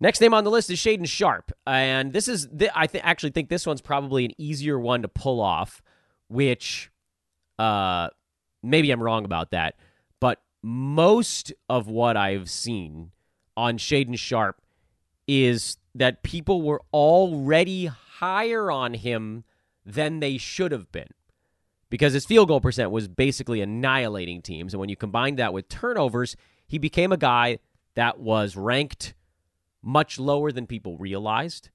Next 0.00 0.20
name 0.20 0.34
on 0.34 0.44
the 0.44 0.50
list 0.50 0.68
is 0.68 0.78
Shaedon 0.78 1.06
Sharp, 1.06 1.52
and 1.66 2.12
this 2.12 2.28
is 2.28 2.48
I 2.74 2.86
th- 2.86 3.04
actually 3.04 3.30
think 3.30 3.50
this 3.50 3.66
one's 3.66 3.80
probably 3.80 4.24
an 4.24 4.32
easier 4.36 4.78
one 4.78 5.02
to 5.02 5.08
pull 5.08 5.40
off, 5.40 5.82
which 6.28 6.90
uh 7.58 8.08
maybe 8.62 8.90
I'm 8.90 9.02
wrong 9.02 9.24
about 9.24 9.50
that, 9.50 9.76
but 10.20 10.40
most 10.62 11.52
of 11.68 11.88
what 11.88 12.16
I've 12.16 12.48
seen 12.48 13.10
on 13.56 13.78
Shaedon 13.78 14.18
Sharp 14.18 14.60
is 15.26 15.76
that 15.94 16.22
people 16.22 16.62
were 16.62 16.82
already 16.92 17.86
higher 17.86 18.70
on 18.70 18.94
him 18.94 19.44
than 19.84 20.20
they 20.20 20.38
should 20.38 20.72
have 20.72 20.90
been 20.92 21.08
because 21.90 22.12
his 22.12 22.24
field 22.24 22.48
goal 22.48 22.60
percent 22.60 22.90
was 22.90 23.08
basically 23.08 23.60
annihilating 23.60 24.40
teams. 24.40 24.72
And 24.72 24.80
when 24.80 24.88
you 24.88 24.96
combine 24.96 25.36
that 25.36 25.52
with 25.52 25.68
turnovers, 25.68 26.36
he 26.66 26.78
became 26.78 27.12
a 27.12 27.18
guy 27.18 27.58
that 27.94 28.18
was 28.18 28.56
ranked 28.56 29.14
much 29.82 30.18
lower 30.18 30.52
than 30.52 30.66
people 30.66 30.96
realized. 30.96 31.68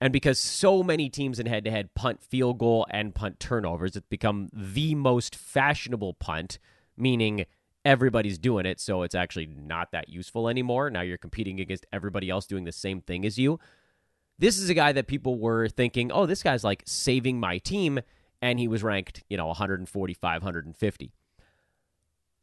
And 0.00 0.12
because 0.12 0.38
so 0.38 0.82
many 0.82 1.10
teams 1.10 1.38
in 1.38 1.46
head 1.46 1.64
to 1.64 1.70
head 1.70 1.94
punt 1.94 2.22
field 2.22 2.58
goal 2.58 2.86
and 2.90 3.14
punt 3.14 3.38
turnovers, 3.38 3.96
it's 3.96 4.06
become 4.08 4.48
the 4.52 4.94
most 4.94 5.36
fashionable 5.36 6.14
punt, 6.14 6.58
meaning 6.96 7.44
everybody's 7.84 8.38
doing 8.38 8.64
it. 8.64 8.80
So 8.80 9.02
it's 9.02 9.14
actually 9.14 9.46
not 9.46 9.92
that 9.92 10.08
useful 10.08 10.48
anymore. 10.48 10.88
Now 10.90 11.02
you're 11.02 11.18
competing 11.18 11.60
against 11.60 11.86
everybody 11.92 12.30
else 12.30 12.46
doing 12.46 12.64
the 12.64 12.72
same 12.72 13.02
thing 13.02 13.26
as 13.26 13.38
you. 13.38 13.60
This 14.38 14.58
is 14.58 14.70
a 14.70 14.74
guy 14.74 14.92
that 14.92 15.06
people 15.06 15.38
were 15.38 15.68
thinking, 15.68 16.10
oh, 16.10 16.24
this 16.24 16.42
guy's 16.42 16.64
like 16.64 16.82
saving 16.86 17.38
my 17.38 17.58
team. 17.58 18.00
And 18.40 18.58
he 18.58 18.68
was 18.68 18.82
ranked, 18.82 19.22
you 19.28 19.36
know, 19.36 19.48
145, 19.48 20.42
150. 20.42 21.12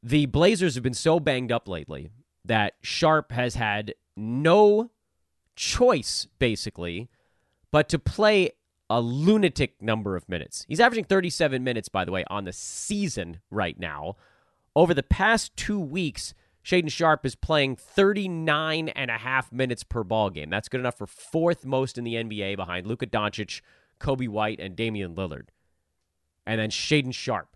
The 0.04 0.28
Blazers 0.28 0.76
have 0.76 0.84
been 0.84 0.94
so 0.94 1.20
banged 1.20 1.52
up 1.52 1.68
lately 1.68 2.12
that 2.46 2.76
Sharp 2.84 3.32
has 3.32 3.56
had 3.56 3.96
no 4.16 4.92
choice, 5.56 6.28
basically, 6.38 7.10
but 7.72 7.90
to 7.90 8.00
play 8.00 8.52
a 8.90 9.02
lunatic 9.02 9.82
number 9.82 10.16
of 10.16 10.28
minutes. 10.30 10.66
He's 10.68 10.80
averaging 10.80 11.06
37 11.06 11.64
minutes, 11.64 11.90
by 11.90 12.06
the 12.06 12.12
way, 12.12 12.24
on 12.30 12.46
the 12.46 12.54
season 12.54 13.42
right 13.52 13.78
now. 13.78 14.16
Over 14.76 14.94
the 14.94 15.04
past 15.04 15.56
two 15.58 15.80
weeks, 15.80 16.34
Shaedon 16.64 16.92
Sharp 16.92 17.26
is 17.26 17.36
playing 17.36 17.76
39 17.76 18.90
and 18.90 19.12
a 19.12 19.18
half 19.18 19.52
minutes 19.52 19.84
per 19.84 20.04
ball 20.04 20.30
game. 20.30 20.50
That's 20.50 20.70
good 20.70 20.80
enough 20.80 20.98
for 20.98 21.08
fourth 21.08 21.66
most 21.66 21.98
in 21.98 22.04
the 22.04 22.16
NBA 22.16 22.56
behind 22.56 22.88
Luka 22.88 23.08
Doncic, 23.08 23.62
Coby 24.00 24.28
White, 24.30 24.60
and 24.60 24.76
Damian 24.76 25.16
Lillard. 25.16 25.48
And 26.46 26.60
then 26.60 26.70
Shaedon 26.70 27.14
Sharp. 27.14 27.56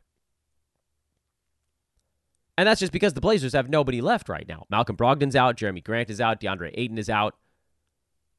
And 2.58 2.68
that's 2.68 2.80
just 2.80 2.91
because 2.91 3.13
the 3.13 3.22
Blazers 3.22 3.53
have 3.53 3.70
nobody 3.70 4.01
left 4.01 4.30
right 4.30 4.48
now. 4.48 4.65
Malcolm 4.70 4.98
Brogdon's 4.98 5.36
out, 5.36 5.56
Jerami 5.58 5.84
Grant 5.84 6.10
is 6.10 6.22
out, 6.22 6.41
DeAndre 6.41 6.72
Ayton 6.74 6.98
is 6.98 7.10
out. 7.10 7.36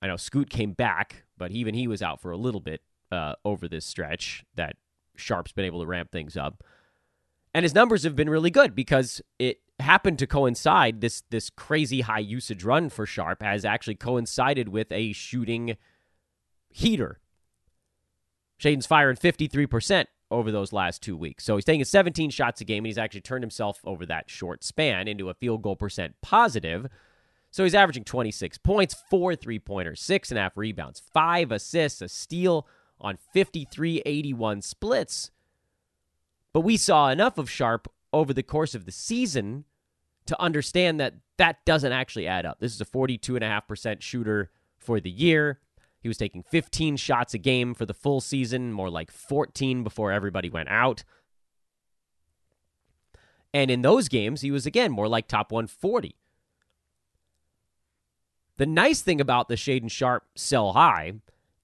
I 0.00 0.06
know 0.06 0.16
Scoot 0.16 0.50
came 0.50 0.72
back, 0.72 1.21
but 1.36 1.50
even 1.50 1.74
he 1.74 1.86
was 1.86 2.02
out 2.02 2.20
for 2.20 2.30
a 2.30 2.36
little 2.36 2.60
bit 2.60 2.82
uh, 3.10 3.34
over 3.44 3.68
this 3.68 3.84
stretch 3.84 4.44
that 4.54 4.76
Sharp's 5.16 5.52
been 5.52 5.64
able 5.64 5.80
to 5.80 5.86
ramp 5.86 6.10
things 6.10 6.36
up. 6.36 6.62
And 7.54 7.64
his 7.64 7.74
numbers 7.74 8.04
have 8.04 8.16
been 8.16 8.30
really 8.30 8.50
good 8.50 8.74
because 8.74 9.20
it 9.38 9.60
happened 9.78 10.18
to 10.18 10.26
coincide 10.26 11.00
this 11.00 11.22
this 11.30 11.50
crazy 11.50 12.02
high 12.02 12.20
usage 12.20 12.64
run 12.64 12.88
for 12.88 13.04
Sharp 13.04 13.42
has 13.42 13.64
actually 13.64 13.96
coincided 13.96 14.68
with 14.68 14.90
a 14.90 15.12
shooting 15.12 15.76
heater. 16.70 17.20
Shaedon's 18.58 18.86
firing 18.86 19.16
53% 19.16 20.06
over 20.30 20.50
those 20.50 20.72
last 20.72 21.02
two 21.02 21.16
weeks. 21.16 21.44
So 21.44 21.56
he's 21.56 21.64
taking 21.64 21.84
17 21.84 22.30
shots 22.30 22.60
a 22.60 22.64
game, 22.64 22.78
and 22.78 22.86
he's 22.86 22.96
actually 22.96 23.20
turned 23.20 23.42
himself 23.42 23.80
over 23.84 24.06
that 24.06 24.30
short 24.30 24.64
span 24.64 25.08
into 25.08 25.28
a 25.28 25.34
field 25.34 25.62
goal 25.62 25.76
percent 25.76 26.14
positive. 26.22 26.86
So 27.52 27.64
he's 27.64 27.74
averaging 27.74 28.04
26 28.04 28.58
points, 28.58 28.96
four 29.10 29.36
three 29.36 29.58
pointers, 29.58 30.00
six 30.00 30.30
and 30.30 30.38
a 30.38 30.42
half 30.42 30.56
rebounds, 30.56 31.02
five 31.12 31.52
assists, 31.52 32.00
a 32.00 32.08
steal 32.08 32.66
on 32.98 33.18
53 33.32 34.02
81 34.06 34.62
splits. 34.62 35.30
But 36.54 36.62
we 36.62 36.78
saw 36.78 37.10
enough 37.10 37.36
of 37.36 37.50
Sharp 37.50 37.88
over 38.10 38.32
the 38.32 38.42
course 38.42 38.74
of 38.74 38.86
the 38.86 38.92
season 38.92 39.64
to 40.24 40.40
understand 40.40 40.98
that 40.98 41.14
that 41.36 41.62
doesn't 41.66 41.92
actually 41.92 42.26
add 42.26 42.46
up. 42.46 42.58
This 42.58 42.74
is 42.74 42.80
a 42.80 42.86
42.5% 42.86 44.00
shooter 44.00 44.50
for 44.78 44.98
the 44.98 45.10
year. 45.10 45.60
He 46.00 46.08
was 46.08 46.16
taking 46.16 46.42
15 46.42 46.96
shots 46.96 47.34
a 47.34 47.38
game 47.38 47.74
for 47.74 47.84
the 47.84 47.94
full 47.94 48.22
season, 48.22 48.72
more 48.72 48.88
like 48.88 49.10
14 49.10 49.84
before 49.84 50.10
everybody 50.10 50.48
went 50.48 50.70
out. 50.70 51.04
And 53.52 53.70
in 53.70 53.82
those 53.82 54.08
games, 54.08 54.40
he 54.40 54.50
was 54.50 54.64
again 54.64 54.90
more 54.90 55.08
like 55.08 55.28
top 55.28 55.52
140. 55.52 56.16
The 58.58 58.66
nice 58.66 59.02
thing 59.02 59.20
about 59.20 59.48
the 59.48 59.54
Shaedon 59.54 59.90
Sharp 59.90 60.24
sell 60.34 60.72
high 60.72 61.14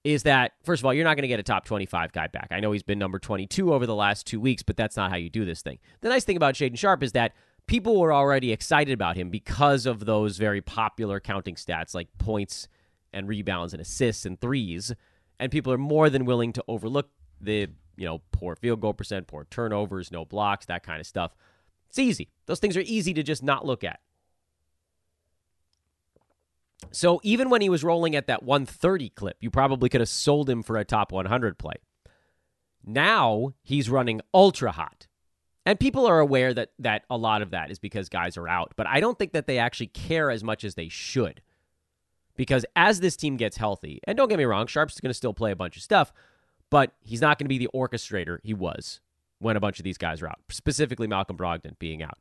is 0.03 0.23
that, 0.23 0.53
first 0.63 0.81
of 0.81 0.85
all, 0.85 0.93
you're 0.93 1.03
not 1.03 1.15
going 1.15 1.23
to 1.23 1.27
get 1.27 1.39
a 1.39 1.43
top 1.43 1.65
25 1.65 2.11
guy 2.13 2.27
back. 2.27 2.47
I 2.51 2.59
know 2.59 2.71
he's 2.71 2.83
been 2.83 2.99
number 2.99 3.19
22 3.19 3.73
over 3.73 3.85
the 3.85 3.95
last 3.95 4.25
two 4.25 4.39
weeks, 4.39 4.63
but 4.63 4.77
that's 4.77 4.95
not 4.95 5.11
how 5.11 5.17
you 5.17 5.29
do 5.29 5.45
this 5.45 5.61
thing. 5.61 5.79
The 6.01 6.09
nice 6.09 6.23
thing 6.23 6.37
about 6.37 6.55
Shaedon 6.55 6.77
Sharp 6.77 7.03
is 7.03 7.11
that 7.11 7.33
people 7.67 7.99
were 7.99 8.13
already 8.13 8.51
excited 8.51 8.93
about 8.93 9.17
him 9.17 9.29
because 9.29 9.85
of 9.85 10.05
those 10.05 10.37
very 10.37 10.61
popular 10.61 11.19
counting 11.19 11.55
stats 11.55 11.93
like 11.93 12.07
points 12.17 12.67
and 13.13 13.27
rebounds 13.27 13.73
and 13.73 13.81
assists 13.81 14.25
and 14.25 14.39
threes. 14.39 14.93
And 15.39 15.51
people 15.51 15.71
are 15.73 15.77
more 15.77 16.09
than 16.09 16.25
willing 16.25 16.53
to 16.53 16.63
overlook 16.67 17.09
the, 17.39 17.67
you 17.95 18.05
know, 18.05 18.21
poor 18.31 18.55
field 18.55 18.81
goal 18.81 18.93
percent, 18.93 19.27
poor 19.27 19.45
turnovers, 19.49 20.11
no 20.11 20.25
blocks, 20.25 20.65
that 20.67 20.83
kind 20.83 20.99
of 20.99 21.07
stuff. 21.07 21.35
It's 21.89 21.99
easy. 21.99 22.29
Those 22.45 22.59
things 22.59 22.77
are 22.77 22.81
easy 22.81 23.13
to 23.13 23.23
just 23.23 23.43
not 23.43 23.65
look 23.65 23.83
at. 23.83 23.99
So 26.91 27.19
even 27.23 27.49
when 27.49 27.61
he 27.61 27.69
was 27.69 27.83
rolling 27.83 28.15
at 28.15 28.27
that 28.27 28.43
130 28.43 29.09
clip, 29.09 29.37
you 29.39 29.49
probably 29.49 29.89
could 29.89 30.01
have 30.01 30.09
sold 30.09 30.49
him 30.49 30.63
for 30.63 30.77
a 30.77 30.85
top 30.85 31.11
100 31.11 31.57
play. 31.57 31.75
Now 32.83 33.53
he's 33.61 33.89
running 33.89 34.21
ultra 34.33 34.71
hot. 34.71 35.07
And 35.65 35.79
people 35.79 36.07
are 36.07 36.19
aware 36.19 36.53
that 36.53 36.71
that 36.79 37.03
a 37.09 37.17
lot 37.17 37.41
of 37.41 37.51
that 37.51 37.69
is 37.69 37.77
because 37.77 38.09
guys 38.09 38.37
are 38.37 38.47
out, 38.47 38.73
but 38.75 38.87
I 38.87 38.99
don't 38.99 39.19
think 39.19 39.33
that 39.33 39.45
they 39.45 39.59
actually 39.59 39.87
care 39.87 40.31
as 40.31 40.43
much 40.43 40.63
as 40.63 40.75
they 40.75 40.89
should. 40.89 41.41
Because 42.35 42.65
as 42.75 43.01
this 43.01 43.15
team 43.15 43.37
gets 43.37 43.57
healthy, 43.57 43.99
and 44.05 44.17
don't 44.17 44.29
get 44.29 44.37
me 44.37 44.45
wrong, 44.45 44.65
Sharp's 44.65 44.99
going 44.99 45.09
to 45.09 45.13
still 45.13 45.33
play 45.33 45.51
a 45.51 45.55
bunch 45.55 45.75
of 45.75 45.83
stuff, 45.83 46.13
but 46.69 46.93
he's 47.03 47.21
not 47.21 47.37
going 47.37 47.45
to 47.45 47.49
be 47.49 47.57
the 47.57 47.69
orchestrator 47.75 48.39
he 48.43 48.53
was 48.53 49.01
when 49.39 49.57
a 49.57 49.59
bunch 49.59 49.79
of 49.79 49.83
these 49.83 49.97
guys 49.97 50.21
are 50.21 50.27
out, 50.27 50.39
specifically 50.49 51.05
Malcolm 51.05 51.37
Brogdon 51.37 51.77
being 51.77 52.01
out. 52.01 52.17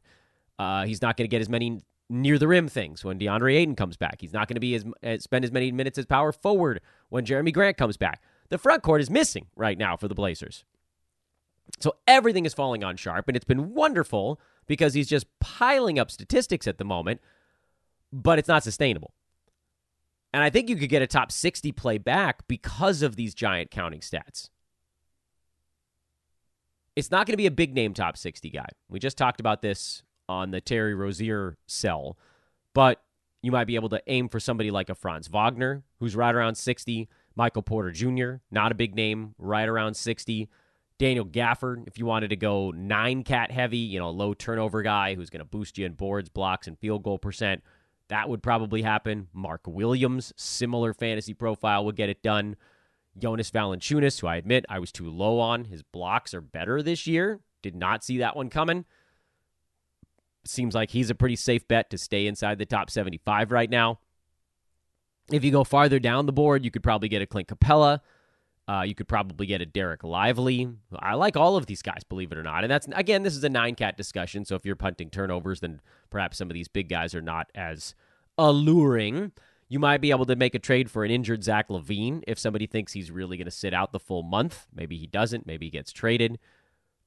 Uh, 0.59 0.85
he's 0.85 1.01
not 1.01 1.17
going 1.17 1.25
to 1.25 1.31
get 1.31 1.41
as 1.41 1.49
many 1.49 1.81
near 2.11 2.39
the 2.39 2.49
rim 2.49 2.69
things 2.69 3.05
when 3.05 3.19
DeAndre 3.19 3.57
Ayton 3.57 3.77
comes 3.77 3.97
back. 3.97 4.21
He's 4.21 4.33
not 4.33 4.49
going 4.49 4.57
to 4.57 4.61
be 4.61 4.75
as 4.75 4.85
uh, 5.05 5.19
spend 5.19 5.45
as 5.45 5.53
many 5.53 5.71
minutes 5.73 5.99
as 5.99 6.07
power 6.07 6.33
forward 6.33 6.81
when 7.11 7.25
Jerami 7.25 7.53
Grant 7.53 7.77
comes 7.77 7.97
back. 7.97 8.23
The 8.49 8.59
front 8.59 8.83
court 8.83 9.01
is 9.01 9.11
missing 9.11 9.47
right 9.57 9.77
now 9.77 9.97
for 9.97 10.09
the 10.09 10.15
Blazers. 10.15 10.65
So 11.81 11.97
everything 12.07 12.47
is 12.47 12.55
falling 12.55 12.83
on 12.83 12.97
sharp 12.97 13.29
and 13.29 13.37
it's 13.37 13.45
been 13.45 13.75
wonderful 13.75 14.41
because 14.67 14.95
he's 14.95 15.09
just 15.09 15.27
piling 15.39 15.99
up 15.99 16.11
statistics 16.11 16.67
at 16.67 16.79
the 16.79 16.85
moment, 16.85 17.21
but 18.13 18.39
it's 18.39 18.49
not 18.49 18.65
sustainable. 18.65 19.13
And 20.33 20.43
I 20.43 20.51
think 20.51 20.69
you 20.69 20.77
could 20.77 20.91
get 20.91 21.03
a 21.03 21.07
top 21.07 21.31
60 21.33 21.73
play 21.73 21.99
back 21.99 22.47
because 22.49 23.03
of 23.03 23.17
these 23.17 23.35
giant 23.35 23.71
counting 23.71 24.01
stats. 24.01 24.51
It's 26.97 27.11
not 27.11 27.27
going 27.27 27.35
to 27.35 27.39
be 27.39 27.47
a 27.47 27.51
big 27.51 27.75
name 27.75 27.95
top 27.95 28.17
60 28.17 28.51
guy. 28.51 28.69
We 28.89 28.99
just 28.99 29.17
talked 29.17 29.41
about 29.41 29.63
this 29.63 30.03
on 30.29 30.51
the 30.51 30.61
Terry 30.61 30.95
Rozier 30.95 31.57
sell, 31.67 32.17
but 32.75 33.03
you 33.43 33.53
might 33.53 33.67
be 33.67 33.77
able 33.77 33.89
to 33.91 34.03
aim 34.07 34.29
for 34.29 34.41
somebody 34.41 34.71
like 34.71 34.89
a 34.89 34.95
Franz 34.95 35.29
Wagner, 35.29 35.83
who's 36.01 36.17
right 36.17 36.35
around 36.35 36.57
60. 36.57 37.09
Michael 37.37 37.63
Porter 37.63 37.93
Jr., 37.93 38.43
not 38.51 38.73
a 38.73 38.75
big 38.75 38.95
name, 38.95 39.35
right 39.39 39.69
around 39.69 39.95
60. 39.95 40.49
Daniel 40.99 41.25
Gafford, 41.25 41.87
if 41.87 41.97
you 41.97 42.07
wanted 42.07 42.31
to 42.31 42.37
go 42.37 42.73
nine 42.73 43.23
cat 43.23 43.53
heavy, 43.53 43.79
you 43.79 44.01
know, 44.01 44.11
low 44.11 44.35
turnover 44.35 44.83
guy 44.83 45.15
who's 45.15 45.31
going 45.31 45.39
to 45.39 45.45
boost 45.45 45.79
you 45.79 45.87
in 45.87 45.93
boards, 45.93 46.29
blocks, 46.29 46.67
and 46.67 46.77
field 46.79 47.05
goal 47.05 47.19
percent, 47.19 47.63
that 48.09 48.29
would 48.29 48.43
probably 48.43 48.83
happen. 48.83 49.29
Mark 49.33 49.61
Williams, 49.67 50.33
similar 50.37 50.93
fantasy 50.93 51.35
profile, 51.35 51.85
would 51.85 51.95
get 51.95 52.09
it 52.09 52.23
done. 52.23 52.57
Jonas 53.17 53.51
Valanciunas, 53.51 54.21
who 54.21 54.27
I 54.27 54.37
admit 54.37 54.67
I 54.69 54.81
was 54.81 54.91
too 54.91 55.09
low 55.09 55.39
on. 55.39 55.67
His 55.67 55.85
blocks 55.85 56.35
are 56.35 56.41
better 56.41 56.83
this 56.83 57.07
year. 57.07 57.41
Did 57.63 57.77
not 57.77 58.03
see 58.03 58.19
that 58.19 58.37
one 58.37 58.51
coming. 58.51 58.85
Seems 60.45 60.75
like 60.75 60.91
he's 60.91 61.11
a 61.11 61.15
pretty 61.15 61.37
safe 61.37 61.67
bet 61.69 61.91
to 61.91 61.99
stay 61.99 62.27
inside 62.27 62.59
the 62.59 62.67
top 62.67 62.91
75 62.91 63.53
right 63.53 63.69
now. 63.69 63.99
If 65.31 65.45
you 65.45 65.51
go 65.51 65.65
farther 65.65 65.99
down 65.99 66.27
the 66.27 66.33
board, 66.33 66.65
you 66.65 66.71
could 66.71 66.83
probably 66.83 67.09
get 67.09 67.21
a 67.21 67.27
Clint 67.27 67.49
Capela. 67.49 68.01
Uh, 68.67 68.83
you 68.83 68.95
could 68.95 69.09
probably 69.09 69.47
get 69.47 69.63
a 69.63 69.67
Dereck 69.67 70.05
Lively. 70.05 70.69
I 70.99 71.15
like 71.15 71.37
all 71.37 71.57
of 71.57 71.67
these 71.67 71.81
guys, 71.81 72.05
believe 72.07 72.33
it 72.33 72.39
or 72.39 72.43
not. 72.43 72.65
And 72.65 72.71
that's, 72.71 72.87
again, 72.93 73.23
this 73.23 73.35
is 73.35 73.43
a 73.43 73.49
nine 73.49 73.75
cat 73.75 73.97
discussion. 73.97 74.45
So 74.45 74.57
if 74.57 74.67
you're 74.67 74.77
punting 74.77 75.09
turnovers, 75.09 75.61
then 75.61 75.81
perhaps 76.11 76.37
some 76.37 76.51
of 76.51 76.55
these 76.55 76.69
big 76.69 76.89
guys 76.89 77.15
are 77.15 77.23
not 77.23 77.51
as 77.55 77.95
alluring. 78.37 79.33
You 79.71 79.79
might 79.79 80.03
be 80.03 80.11
able 80.11 80.27
to 80.27 80.37
make 80.37 80.55
a 80.55 80.59
trade 80.59 80.91
for 80.91 81.03
an 81.03 81.11
injured 81.11 81.45
Zach 81.45 81.69
LaVine 81.69 82.23
if 82.27 82.39
somebody 82.39 82.67
thinks 82.67 82.93
he's 82.93 83.11
really 83.11 83.39
going 83.39 83.47
to 83.47 83.51
sit 83.51 83.73
out 83.73 83.93
the 83.93 84.01
full 84.01 84.23
month. 84.23 84.67
Maybe 84.75 84.99
he 84.99 85.07
doesn't. 85.07 85.47
Maybe 85.47 85.67
he 85.67 85.71
gets 85.71 85.91
traded. 85.91 86.39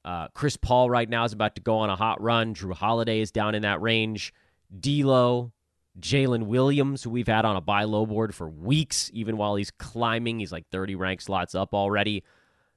Uh, 0.04 0.28
Chris 0.34 0.56
Paul 0.56 0.90
right 0.90 1.08
now 1.08 1.24
is 1.24 1.32
about 1.32 1.54
to 1.54 1.60
go 1.60 1.78
on 1.78 1.90
a 1.90 1.96
hot 1.96 2.20
run. 2.20 2.54
Jrue 2.54 2.74
Holiday 2.74 3.20
is 3.20 3.30
down 3.30 3.54
in 3.54 3.62
that 3.62 3.80
range. 3.80 4.34
D'Lo, 4.78 5.52
Jalen 6.00 6.46
Williams, 6.46 7.02
who 7.02 7.10
we've 7.10 7.28
had 7.28 7.44
on 7.44 7.56
a 7.56 7.60
buy 7.60 7.84
low 7.84 8.06
board 8.06 8.34
for 8.34 8.48
weeks, 8.48 9.10
even 9.12 9.36
while 9.36 9.54
he's 9.56 9.70
climbing, 9.70 10.40
he's 10.40 10.52
like 10.52 10.66
30 10.70 10.94
rank 10.94 11.20
slots 11.20 11.54
up 11.54 11.74
already. 11.74 12.24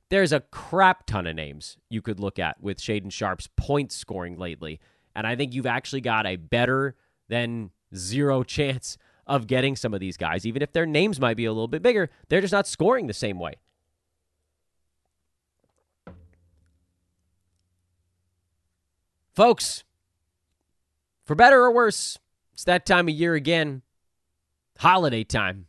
There's 0.10 0.34
a 0.34 0.42
crap 0.42 1.06
ton 1.08 1.26
of 1.26 1.36
names 1.36 1.78
you 1.90 2.02
could 2.02 2.20
look 2.20 2.38
at 2.38 2.62
with 2.62 2.78
Shaedon 2.78 3.12
Sharp's 3.12 3.50
point 3.58 3.92
scoring 3.92 4.38
lately, 4.38 4.80
and 5.16 5.26
I 5.26 5.36
think 5.36 5.54
you've 5.54 5.66
actually 5.66 6.02
got 6.02 6.28
a 6.28 6.36
better 6.36 6.96
than 7.28 7.72
zero 7.96 8.44
chance 8.44 8.98
of 9.26 9.48
getting 9.48 9.76
some 9.76 9.94
of 9.94 10.00
these 10.00 10.18
guys, 10.18 10.46
even 10.46 10.62
if 10.62 10.72
their 10.74 10.86
names 10.86 11.20
might 11.20 11.38
be 11.38 11.46
a 11.46 11.52
little 11.52 11.68
bit 11.68 11.82
bigger. 11.82 12.10
They're 12.30 12.42
just 12.42 12.54
not 12.54 12.68
scoring 12.68 13.08
the 13.08 13.14
same 13.14 13.40
way. 13.40 13.56
Folks, 19.36 19.84
for 21.26 21.36
better 21.36 21.62
or 21.62 21.74
worse, 21.74 22.18
it's 22.54 22.64
that 22.64 22.86
time 22.86 23.10
of 23.10 23.14
year 23.14 23.34
again. 23.34 23.82
Holiday 24.78 25.26
time. 25.26 25.68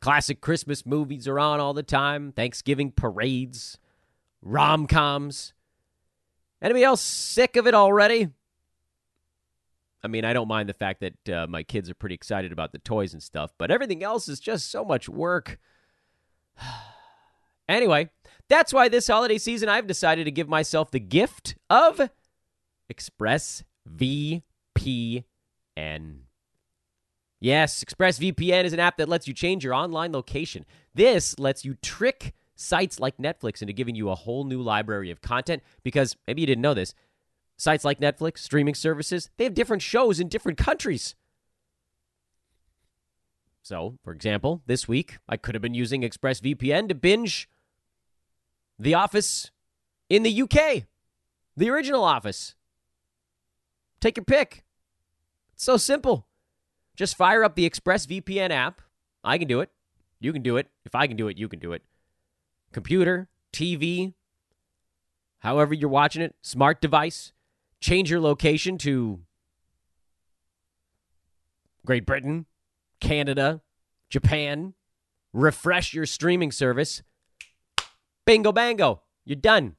Classic 0.00 0.42
Christmas 0.42 0.84
movies 0.84 1.26
are 1.26 1.38
on 1.38 1.58
all 1.58 1.72
the 1.72 1.82
time. 1.82 2.32
Thanksgiving 2.32 2.92
parades, 2.92 3.78
rom 4.42 4.86
coms. 4.86 5.54
Anybody 6.60 6.84
else 6.84 7.00
sick 7.00 7.56
of 7.56 7.66
it 7.66 7.74
already? 7.74 8.28
I 10.02 10.08
mean, 10.08 10.26
I 10.26 10.34
don't 10.34 10.46
mind 10.46 10.68
the 10.68 10.74
fact 10.74 11.00
that 11.00 11.28
uh, 11.30 11.46
my 11.48 11.62
kids 11.62 11.88
are 11.88 11.94
pretty 11.94 12.14
excited 12.14 12.52
about 12.52 12.72
the 12.72 12.78
toys 12.78 13.14
and 13.14 13.22
stuff, 13.22 13.54
but 13.56 13.70
everything 13.70 14.02
else 14.02 14.28
is 14.28 14.38
just 14.38 14.70
so 14.70 14.84
much 14.84 15.08
work. 15.08 15.58
anyway, 17.68 18.10
that's 18.48 18.74
why 18.74 18.88
this 18.88 19.06
holiday 19.06 19.38
season 19.38 19.70
I've 19.70 19.86
decided 19.86 20.24
to 20.24 20.30
give 20.30 20.48
myself 20.48 20.90
the 20.90 21.00
gift 21.00 21.56
of 21.70 22.10
Express 22.88 23.64
VPN. 23.88 24.42
Yes, 27.38 27.84
ExpressVPN 27.84 28.64
is 28.64 28.72
an 28.72 28.80
app 28.80 28.96
that 28.96 29.08
lets 29.08 29.28
you 29.28 29.34
change 29.34 29.62
your 29.62 29.74
online 29.74 30.12
location. 30.12 30.64
This 30.94 31.38
lets 31.38 31.64
you 31.64 31.74
trick 31.82 32.32
sites 32.54 32.98
like 32.98 33.18
Netflix 33.18 33.60
into 33.60 33.74
giving 33.74 33.94
you 33.94 34.08
a 34.08 34.14
whole 34.14 34.44
new 34.44 34.62
library 34.62 35.10
of 35.10 35.20
content 35.20 35.62
because 35.82 36.16
maybe 36.26 36.40
you 36.40 36.46
didn't 36.46 36.62
know 36.62 36.74
this. 36.74 36.94
Sites 37.58 37.84
like 37.84 38.00
Netflix, 38.00 38.38
streaming 38.38 38.74
services, 38.74 39.30
they 39.36 39.44
have 39.44 39.54
different 39.54 39.82
shows 39.82 40.18
in 40.18 40.28
different 40.28 40.58
countries. 40.58 41.14
So, 43.62 43.98
for 44.02 44.12
example, 44.12 44.62
this 44.66 44.86
week 44.86 45.18
I 45.28 45.36
could 45.36 45.54
have 45.54 45.62
been 45.62 45.74
using 45.74 46.02
ExpressVPN 46.02 46.88
to 46.88 46.94
binge 46.94 47.48
The 48.78 48.94
Office 48.94 49.50
in 50.08 50.22
the 50.22 50.42
UK, 50.42 50.84
the 51.56 51.70
original 51.70 52.04
Office. 52.04 52.54
Take 54.00 54.16
your 54.16 54.24
pick. 54.24 54.64
It's 55.54 55.64
so 55.64 55.76
simple. 55.76 56.26
Just 56.94 57.16
fire 57.16 57.44
up 57.44 57.54
the 57.54 57.68
ExpressVPN 57.68 58.50
app. 58.50 58.80
I 59.24 59.38
can 59.38 59.48
do 59.48 59.60
it. 59.60 59.70
You 60.20 60.32
can 60.32 60.42
do 60.42 60.56
it. 60.56 60.68
If 60.84 60.94
I 60.94 61.06
can 61.06 61.16
do 61.16 61.28
it, 61.28 61.38
you 61.38 61.48
can 61.48 61.58
do 61.58 61.72
it. 61.72 61.82
Computer, 62.72 63.28
TV, 63.52 64.14
however 65.40 65.74
you're 65.74 65.88
watching 65.88 66.22
it, 66.22 66.34
smart 66.42 66.80
device. 66.80 67.32
Change 67.80 68.10
your 68.10 68.20
location 68.20 68.78
to 68.78 69.20
Great 71.84 72.06
Britain, 72.06 72.46
Canada, 73.00 73.62
Japan. 74.10 74.74
Refresh 75.32 75.94
your 75.94 76.06
streaming 76.06 76.50
service. 76.50 77.02
Bingo 78.24 78.52
bango. 78.52 79.02
You're 79.24 79.36
done. 79.36 79.76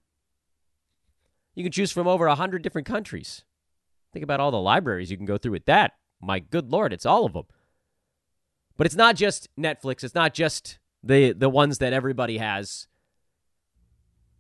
You 1.55 1.63
can 1.63 1.71
choose 1.71 1.91
from 1.91 2.07
over 2.07 2.27
100 2.27 2.61
different 2.61 2.87
countries. 2.87 3.43
Think 4.17 4.23
about 4.23 4.39
all 4.39 4.49
the 4.49 4.57
libraries 4.57 5.11
you 5.11 5.17
can 5.17 5.27
go 5.27 5.37
through 5.37 5.51
with 5.51 5.65
that. 5.65 5.91
My 6.19 6.39
good 6.39 6.71
lord, 6.71 6.91
it's 6.91 7.05
all 7.05 7.23
of 7.23 7.33
them. 7.33 7.43
But 8.75 8.87
it's 8.87 8.95
not 8.95 9.15
just 9.15 9.47
Netflix, 9.55 10.03
it's 10.03 10.15
not 10.15 10.33
just 10.33 10.79
the 11.03 11.33
the 11.33 11.49
ones 11.49 11.77
that 11.77 11.93
everybody 11.93 12.39
has. 12.39 12.87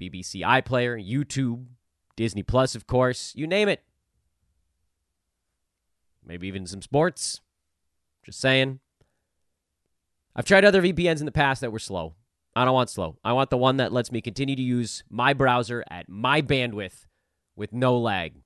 BBC 0.01 0.41
iPlayer, 0.41 0.97
YouTube, 0.97 1.67
Disney 2.15 2.41
Plus, 2.41 2.73
of 2.73 2.87
course, 2.87 3.33
you 3.35 3.45
name 3.45 3.69
it. 3.69 3.83
Maybe 6.25 6.47
even 6.47 6.65
some 6.65 6.81
sports. 6.81 7.41
Just 8.25 8.39
saying. 8.39 8.79
I've 10.35 10.45
tried 10.45 10.65
other 10.65 10.81
VPNs 10.81 11.19
in 11.19 11.27
the 11.27 11.31
past 11.31 11.61
that 11.61 11.71
were 11.71 11.77
slow. 11.77 12.15
I 12.55 12.65
don't 12.65 12.73
want 12.73 12.89
slow. 12.89 13.19
I 13.23 13.33
want 13.33 13.51
the 13.51 13.57
one 13.57 13.77
that 13.77 13.93
lets 13.93 14.11
me 14.11 14.21
continue 14.21 14.55
to 14.55 14.61
use 14.63 15.03
my 15.07 15.33
browser 15.33 15.83
at 15.87 16.09
my 16.09 16.41
bandwidth 16.41 17.05
with 17.55 17.73
no 17.73 17.95
lag. 17.95 18.41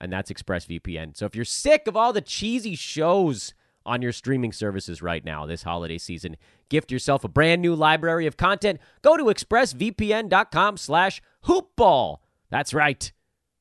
And 0.00 0.12
that's 0.12 0.30
ExpressVPN. 0.30 1.16
So 1.16 1.26
if 1.26 1.34
you're 1.34 1.44
sick 1.44 1.86
of 1.86 1.96
all 1.96 2.12
the 2.12 2.20
cheesy 2.20 2.74
shows 2.74 3.54
on 3.84 4.02
your 4.02 4.12
streaming 4.12 4.52
services 4.52 5.00
right 5.00 5.24
now 5.24 5.46
this 5.46 5.62
holiday 5.62 5.98
season, 5.98 6.36
gift 6.68 6.92
yourself 6.92 7.24
a 7.24 7.28
brand 7.28 7.62
new 7.62 7.74
library 7.74 8.26
of 8.26 8.36
content. 8.36 8.80
Go 9.02 9.16
to 9.16 9.24
expressvpn.com 9.24 10.76
slash 10.76 11.22
hoopball. 11.44 12.18
That's 12.50 12.74
right. 12.74 13.10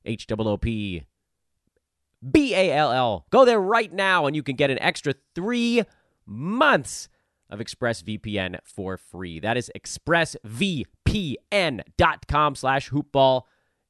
H-O-O-P 0.04 1.04
B-A-L-L. 2.32 3.26
Go 3.30 3.46
there 3.46 3.62
right 3.62 3.94
now 3.94 4.26
and 4.26 4.36
you 4.36 4.44
can 4.44 4.56
get 4.56 4.72
an 4.72 4.80
extra 4.80 5.14
three 5.36 5.84
months 6.26 7.08
of 7.50 7.60
ExpressVPN 7.60 8.58
for 8.64 8.98
free. 8.98 9.40
That 9.40 9.58
is 9.58 9.72
expressvpn.com 9.78 12.56
slash 12.56 12.90
hoopball. 12.90 13.44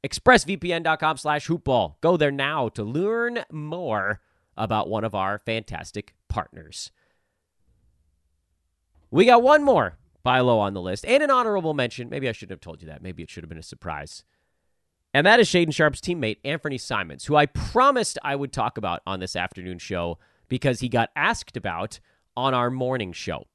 expressvpn.com 0.05 1.17
slash 1.17 1.47
hoopball. 1.47 1.95
Go 2.01 2.15
there 2.15 2.31
now 2.31 2.69
to 2.69 2.83
learn 2.83 3.43
more 3.51 4.21
about 4.55 4.87
one 4.87 5.03
of 5.03 5.15
our 5.15 5.39
fantastic 5.39 6.13
partners. 6.29 6.91
We 9.09 9.25
got 9.25 9.41
one 9.41 9.63
more 9.63 9.97
buy 10.23 10.39
low 10.39 10.59
on 10.59 10.73
the 10.73 10.81
list 10.81 11.05
and 11.05 11.23
an 11.23 11.31
honorable 11.31 11.73
mention. 11.73 12.09
Maybe 12.09 12.29
I 12.29 12.31
shouldn't 12.31 12.51
have 12.51 12.61
told 12.61 12.81
you 12.81 12.87
that. 12.87 13.01
Maybe 13.01 13.23
it 13.23 13.29
should 13.29 13.43
have 13.43 13.49
been 13.49 13.57
a 13.57 13.63
surprise. 13.63 14.23
And 15.13 15.25
that 15.25 15.39
is 15.39 15.47
Shaedon 15.47 15.73
Sharp's 15.73 16.01
teammate, 16.01 16.37
Anthony 16.43 16.77
Simons, 16.77 17.25
who 17.25 17.35
I 17.35 17.45
promised 17.45 18.19
I 18.23 18.35
would 18.35 18.51
talk 18.51 18.77
about 18.77 19.01
on 19.07 19.19
this 19.19 19.35
afternoon 19.35 19.79
show 19.79 20.17
because 20.49 20.81
he 20.81 20.89
got 20.89 21.09
asked 21.15 21.55
about 21.55 21.99
on 22.35 22.53
our 22.53 22.69
morning 22.69 23.13
show. 23.13 23.45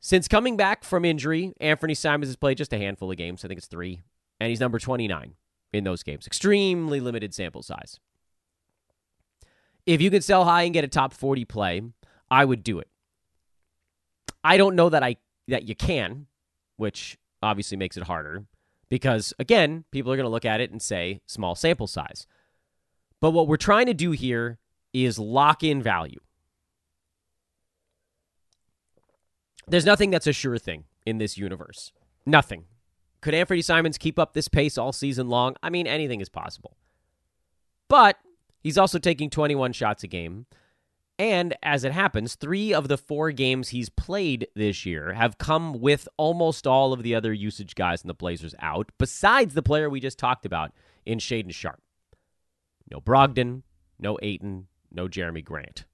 Since 0.00 0.28
coming 0.28 0.56
back 0.56 0.84
from 0.84 1.04
injury, 1.04 1.54
Anthony 1.60 1.94
Simons 1.94 2.28
has 2.28 2.36
played 2.36 2.58
just 2.58 2.72
a 2.72 2.78
handful 2.78 3.10
of 3.10 3.16
games. 3.16 3.44
I 3.44 3.48
think 3.48 3.58
it's 3.58 3.66
three. 3.66 4.02
And 4.40 4.50
he's 4.50 4.60
number 4.60 4.78
29 4.78 5.34
in 5.72 5.84
those 5.84 6.02
games. 6.02 6.26
Extremely 6.26 7.00
limited 7.00 7.34
sample 7.34 7.62
size. 7.62 7.98
If 9.86 10.00
you 10.00 10.10
could 10.10 10.24
sell 10.24 10.44
high 10.44 10.62
and 10.62 10.74
get 10.74 10.84
a 10.84 10.88
top 10.88 11.12
40 11.12 11.44
play, 11.44 11.82
I 12.30 12.44
would 12.44 12.62
do 12.62 12.78
it. 12.78 12.88
I 14.44 14.56
don't 14.56 14.76
know 14.76 14.88
that 14.88 15.02
I 15.02 15.16
that 15.48 15.66
you 15.66 15.74
can, 15.74 16.26
which 16.76 17.18
obviously 17.42 17.76
makes 17.76 17.96
it 17.96 18.04
harder 18.04 18.44
because 18.88 19.32
again, 19.38 19.84
people 19.90 20.12
are 20.12 20.16
going 20.16 20.24
to 20.24 20.30
look 20.30 20.44
at 20.44 20.60
it 20.60 20.70
and 20.70 20.80
say 20.80 21.20
small 21.26 21.54
sample 21.54 21.86
size. 21.86 22.26
But 23.20 23.30
what 23.30 23.48
we're 23.48 23.56
trying 23.56 23.86
to 23.86 23.94
do 23.94 24.12
here 24.12 24.58
is 24.92 25.18
lock 25.18 25.62
in 25.62 25.82
value. 25.82 26.20
There's 29.66 29.84
nothing 29.84 30.10
that's 30.10 30.26
a 30.26 30.32
sure 30.32 30.58
thing 30.58 30.84
in 31.04 31.18
this 31.18 31.36
universe. 31.36 31.92
Nothing. 32.24 32.64
Could 33.20 33.34
Anthony 33.34 33.62
Simons 33.62 33.98
keep 33.98 34.18
up 34.18 34.32
this 34.32 34.48
pace 34.48 34.78
all 34.78 34.92
season 34.92 35.28
long? 35.28 35.56
I 35.62 35.70
mean, 35.70 35.86
anything 35.86 36.20
is 36.20 36.28
possible. 36.28 36.76
But 37.88 38.16
he's 38.60 38.78
also 38.78 38.98
taking 38.98 39.30
21 39.30 39.72
shots 39.72 40.04
a 40.04 40.06
game. 40.06 40.46
And 41.18 41.56
as 41.64 41.82
it 41.82 41.90
happens, 41.90 42.36
three 42.36 42.72
of 42.72 42.86
the 42.86 42.96
four 42.96 43.32
games 43.32 43.70
he's 43.70 43.88
played 43.88 44.46
this 44.54 44.86
year 44.86 45.14
have 45.14 45.36
come 45.36 45.80
with 45.80 46.08
almost 46.16 46.64
all 46.64 46.92
of 46.92 47.02
the 47.02 47.14
other 47.14 47.32
usage 47.32 47.74
guys 47.74 48.02
in 48.02 48.08
the 48.08 48.14
Blazers 48.14 48.54
out, 48.60 48.92
besides 48.98 49.54
the 49.54 49.62
player 49.62 49.90
we 49.90 49.98
just 49.98 50.18
talked 50.18 50.46
about 50.46 50.70
in 51.04 51.18
Shaedon 51.18 51.52
Sharp. 51.52 51.80
No 52.88 53.00
Brogdon, 53.00 53.62
no 53.98 54.16
Ayton, 54.22 54.68
no 54.92 55.08
Jerami 55.08 55.44
Grant. 55.44 55.86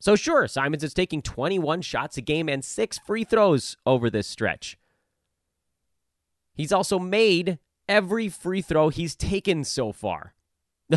So, 0.00 0.14
sure, 0.14 0.46
Simons 0.46 0.84
is 0.84 0.94
taking 0.94 1.22
21 1.22 1.80
shots 1.80 2.18
a 2.18 2.20
game 2.20 2.48
and 2.48 2.64
six 2.64 2.98
free 2.98 3.24
throws 3.24 3.76
over 3.86 4.10
this 4.10 4.28
stretch. 4.28 4.76
He's 6.58 6.72
also 6.72 6.98
made 6.98 7.60
every 7.88 8.28
free 8.28 8.60
throw 8.60 8.88
he's 8.88 9.14
taken 9.14 9.62
so 9.62 9.92
far. 9.92 10.34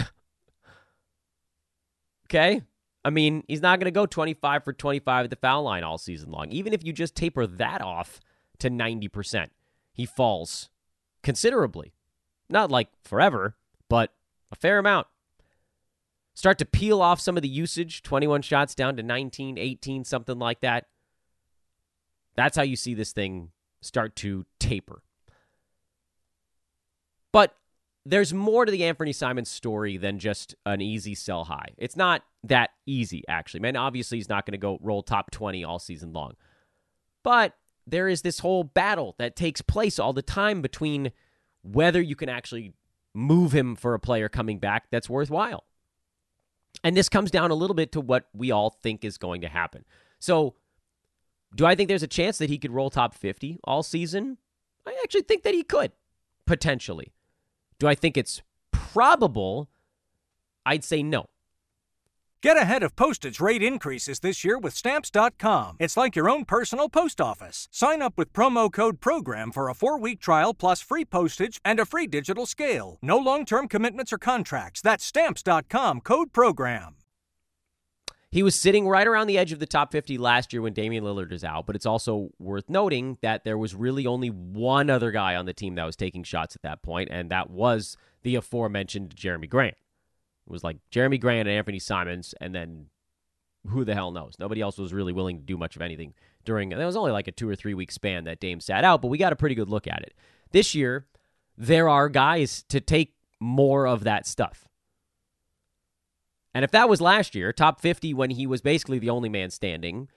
okay? 2.26 2.64
I 3.06 3.10
mean, 3.12 3.44
he's 3.48 3.62
not 3.62 3.80
going 3.80 3.86
to 3.86 3.92
go 3.92 4.08
25 4.08 4.64
for 4.64 4.74
25 4.74 5.26
at 5.26 5.30
the 5.30 5.36
foul 5.36 5.64
line 5.64 5.84
all 5.84 6.00
season 6.00 6.32
long. 6.32 6.52
Even 6.52 6.74
if 6.74 6.84
you 6.84 6.92
just 6.92 7.16
taper 7.16 7.46
that 7.46 7.82
off 7.82 8.20
to 8.58 8.72
90%, 8.72 9.50
he 9.94 10.08
falls 10.08 10.70
considerably. 11.22 11.94
Not 12.50 12.72
like 12.72 12.90
forever, 13.04 13.56
but 13.88 14.14
a 14.52 14.56
fair 14.56 14.80
amount 14.80 15.06
start 16.34 16.58
to 16.58 16.66
peel 16.66 17.04
off 17.04 17.20
some 17.20 17.38
of 17.38 17.44
the 17.44 17.50
usage 17.50 18.02
21 18.02 18.42
shots 18.42 18.74
down 18.74 18.96
to 18.96 19.04
19, 19.04 19.60
18, 19.60 20.04
something 20.06 20.40
like 20.40 20.62
that. 20.62 20.88
That's 22.36 22.58
how 22.58 22.64
you 22.64 22.76
see 22.76 22.96
this 22.96 23.12
thing 23.12 23.52
start 23.80 24.16
to 24.18 24.48
taper. 24.58 25.04
But 27.32 27.56
there's 28.06 28.34
more 28.34 28.66
to 28.66 28.72
the 28.72 28.84
Anthony 28.84 29.14
Simons 29.14 29.50
story 29.50 29.98
than 29.98 30.20
just 30.20 30.56
an 30.66 30.82
easy 30.82 31.16
sell 31.16 31.46
high. 31.46 31.70
It's 31.78 31.96
not 31.96 32.24
that 32.44 32.72
easy, 32.86 33.24
actually. 33.28 33.60
Man, 33.60 33.76
obviously, 33.76 34.18
he's 34.18 34.30
not 34.30 34.46
going 34.46 34.54
to 34.54 34.58
go 34.58 34.80
roll 34.82 35.04
top 35.04 35.32
20 35.32 35.64
all 35.64 35.80
season 35.80 36.12
long. 36.14 36.34
But 37.24 37.54
there 37.86 38.08
is 38.08 38.22
this 38.22 38.40
whole 38.40 38.64
battle 38.64 39.16
that 39.20 39.36
takes 39.36 39.62
place 39.62 40.00
all 40.00 40.14
the 40.14 40.22
time 40.22 40.62
between 40.62 41.12
whether 41.62 42.02
you 42.02 42.16
can 42.16 42.30
actually 42.30 42.74
move 43.14 43.52
him 43.52 43.76
for 43.76 43.94
a 43.94 44.00
player 44.00 44.30
coming 44.30 44.60
back 44.60 44.86
that's 44.90 45.10
worthwhile. 45.10 45.66
And 46.84 46.98
this 46.98 47.10
comes 47.10 47.30
down 47.30 47.52
a 47.52 47.56
little 47.56 47.76
bit 47.76 47.92
to 47.92 48.02
what 48.02 48.26
we 48.34 48.50
all 48.50 48.70
think 48.70 49.06
is 49.06 49.18
going 49.18 49.42
to 49.42 49.50
happen. 49.50 49.86
So, 50.20 50.56
do 51.54 51.66
I 51.66 51.76
think 51.76 51.90
there's 51.90 52.02
a 52.02 52.08
chance 52.08 52.38
that 52.38 52.50
he 52.50 52.58
could 52.58 52.72
roll 52.72 52.90
top 52.90 53.14
50 53.14 53.60
all 53.66 53.84
season? 53.84 54.38
I 54.88 54.98
actually 55.04 55.24
think 55.24 55.44
that 55.44 55.54
he 55.54 55.64
could, 55.64 55.92
potentially. 56.48 57.12
Do 57.82 57.88
I 57.88 57.96
think 57.96 58.16
it's 58.16 58.44
probable? 58.72 59.68
I'd 60.68 60.84
say 60.84 61.02
no. 61.02 61.26
Get 62.44 62.56
ahead 62.56 62.84
of 62.84 62.96
postage 62.96 63.40
rate 63.40 63.64
increases 63.64 64.20
this 64.20 64.44
year 64.44 64.60
with 64.60 64.76
Stamps.com. 64.76 65.78
It's 65.80 65.98
like 65.98 66.16
your 66.16 66.30
own 66.30 66.46
personal 66.46 66.90
post 66.90 67.20
office. 67.20 67.68
Sign 67.72 68.04
up 68.04 68.14
with 68.18 68.34
promo 68.34 68.72
code 68.72 69.02
PROGRAM 69.02 69.52
for 69.52 69.68
a 69.68 69.74
four 69.74 69.98
week 69.98 70.20
trial 70.20 70.54
plus 70.54 70.82
free 70.82 71.06
postage 71.06 71.60
and 71.66 71.80
a 71.80 71.86
free 71.86 72.06
digital 72.06 72.46
scale. 72.46 73.00
No 73.02 73.18
long 73.18 73.46
term 73.46 73.68
commitments 73.68 74.14
or 74.14 74.20
contracts. 74.20 74.80
That's 74.82 75.04
Stamps.com 75.04 76.02
code 76.02 76.34
PROGRAM. 76.34 77.01
He 78.32 78.44
was 78.44 78.56
sitting 78.56 78.88
right 78.88 79.06
around 79.06 79.28
the 79.28 79.38
edge 79.38 79.52
of 79.52 79.60
the 79.60 79.66
top 79.66 79.92
50 79.92 80.18
last 80.18 80.54
year 80.54 80.62
when 80.62 80.72
Damian 80.72 81.04
Lillard 81.04 81.34
is 81.34 81.44
out, 81.44 81.66
but 81.66 81.76
it's 81.76 81.86
also 81.86 82.30
worth 82.40 82.70
noting 82.70 83.18
that 83.22 83.44
there 83.44 83.58
was 83.58 83.76
really 83.76 84.08
only 84.08 84.30
one 84.30 84.90
other 84.90 85.12
guy 85.12 85.36
on 85.36 85.46
the 85.46 85.54
team 85.54 85.76
that 85.76 85.84
was 85.84 85.98
taking 85.98 86.24
shots 86.24 86.56
at 86.56 86.62
that 86.62 86.82
point, 86.82 87.10
and 87.12 87.30
that 87.30 87.50
was 87.50 87.98
the 88.24 88.36
aforementioned 88.36 89.14
Jerami 89.18 89.50
Grant. 89.50 89.76
It 90.48 90.52
was 90.52 90.64
like 90.64 90.78
Jerami 90.92 91.20
Grant 91.20 91.50
and 91.50 91.58
Anthony 91.58 91.80
Simons, 91.80 92.34
and 92.40 92.56
then 92.56 92.86
who 93.68 93.84
the 93.84 93.94
hell 93.94 94.12
knows? 94.12 94.36
Nobody 94.40 94.62
else 94.62 94.78
was 94.78 94.94
really 94.94 95.14
willing 95.14 95.38
to 95.38 95.44
do 95.44 95.58
much 95.58 95.76
of 95.76 95.82
anything 95.82 96.14
during. 96.46 96.72
It 96.72 96.78
was 96.78 96.96
only 96.96 97.12
like 97.12 97.28
a 97.28 97.34
two 97.34 97.50
or 97.50 97.56
three 97.56 97.74
week 97.74 97.92
span 97.92 98.24
that 98.24 98.40
Dame 98.40 98.62
sat 98.62 98.86
out, 98.86 99.02
but 99.02 99.10
we 99.10 99.18
got 99.18 99.34
a 99.34 99.36
pretty 99.36 99.56
good 99.56 99.70
look 99.70 99.88
at 99.88 100.02
it. 100.04 100.14
This 100.52 100.74
year, 100.74 101.06
there 101.58 101.90
are 101.90 102.08
guys 102.08 102.64
to 102.70 102.80
take 102.80 103.14
more 103.42 103.86
of 103.88 104.06
that 104.06 104.26
stuff. 104.26 104.70
And 106.54 106.66
if 106.66 106.72
that 106.72 106.90
was 106.90 107.02
last 107.02 107.34
year, 107.34 107.54
top 107.54 107.80
50 107.80 108.14
when 108.14 108.32
he 108.32 108.46
was 108.46 108.62
basically 108.62 109.00
the 109.00 109.10
only 109.10 109.30
man 109.30 109.50
standing, 109.50 110.10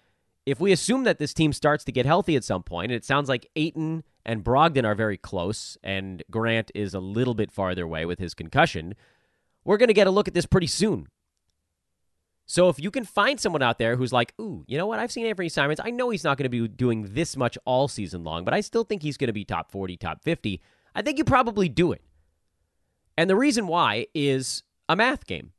if 0.47 0.61
we 0.61 0.73
assume 0.73 1.05
that 1.05 1.19
this 1.19 1.33
team 1.33 1.53
starts 1.53 1.85
to 1.85 1.93
get 1.93 2.07
healthy 2.07 2.37
at 2.37 2.45
some 2.45 2.63
point, 2.63 2.91
and 2.91 2.97
it 2.97 3.05
sounds 3.05 3.29
like 3.29 3.49
Ayton 3.57 4.05
and 4.27 4.45
Brogdon 4.45 4.85
are 4.85 4.95
very 4.95 5.17
close, 5.17 5.79
and 5.83 6.23
Grant 6.31 6.71
is 6.75 6.93
a 6.93 7.01
little 7.01 7.35
bit 7.35 7.51
farther 7.51 7.85
away 7.85 8.05
with 8.05 8.19
his 8.19 8.35
concussion, 8.35 8.95
we're 9.65 9.79
going 9.79 9.89
to 9.89 9.95
get 9.95 10.07
a 10.07 10.11
look 10.11 10.29
at 10.29 10.35
this 10.35 10.47
pretty 10.47 10.67
soon. 10.67 11.09
So 12.47 12.69
if 12.69 12.79
you 12.79 12.91
can 12.91 13.05
find 13.05 13.41
someone 13.41 13.63
out 13.63 13.79
there 13.79 13.97
who's 13.97 14.13
like, 14.13 14.35
ooh, 14.39 14.65
you 14.67 14.77
know 14.77 14.87
what? 14.87 14.99
I've 14.99 15.13
seen 15.13 15.25
Anthony 15.27 15.49
Simons. 15.49 15.81
I 15.83 15.91
know 15.91 16.11
he's 16.11 16.25
not 16.25 16.37
going 16.37 16.51
to 16.51 16.51
be 16.51 16.69
doing 16.69 17.09
this 17.15 17.37
much 17.37 17.57
all 17.65 17.89
season 17.89 18.23
long, 18.23 18.45
but 18.45 18.53
I 18.53 18.61
still 18.61 18.85
think 18.85 19.03
he's 19.03 19.17
going 19.17 19.29
to 19.29 19.33
be 19.33 19.45
top 19.47 19.71
40, 19.71 19.97
top 19.97 20.23
50. 20.23 20.61
I 20.95 21.01
think 21.01 21.17
you 21.17 21.25
probably 21.25 21.71
do 21.71 21.93
it. 21.93 22.03
And 23.17 23.31
the 23.31 23.37
reason 23.37 23.67
why 23.67 24.07
is 24.15 24.63
a 24.89 24.97
math 24.97 25.27
game. 25.27 25.53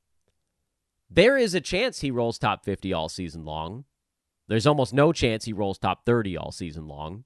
There 1.09 1.37
is 1.37 1.53
a 1.53 1.61
chance 1.61 2.01
he 2.01 2.11
rolls 2.11 2.39
top 2.39 2.63
50 2.63 2.91
all 2.93 3.09
season 3.09 3.45
long. 3.45 3.85
There's 4.47 4.67
almost 4.67 4.93
no 4.93 5.11
chance 5.11 5.45
he 5.45 5.53
rolls 5.53 5.77
top 5.77 6.05
30 6.05 6.37
all 6.37 6.51
season 6.51 6.87
long. 6.87 7.23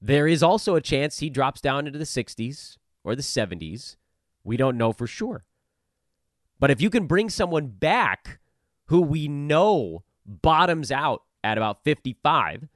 There 0.00 0.26
is 0.26 0.42
also 0.42 0.74
a 0.74 0.80
chance 0.80 1.18
he 1.18 1.30
drops 1.30 1.60
down 1.60 1.86
into 1.86 1.98
the 1.98 2.04
60s 2.04 2.78
or 3.04 3.14
the 3.14 3.22
70s. 3.22 3.96
We 4.44 4.56
don't 4.56 4.78
know 4.78 4.92
for 4.92 5.06
sure. 5.06 5.44
But 6.60 6.70
if 6.70 6.80
you 6.80 6.90
can 6.90 7.06
bring 7.06 7.30
someone 7.30 7.68
back 7.68 8.40
who 8.86 9.00
we 9.00 9.28
know 9.28 10.04
bottoms 10.24 10.90
out 10.90 11.22
at 11.44 11.58
about 11.58 11.84
55, 11.84 12.68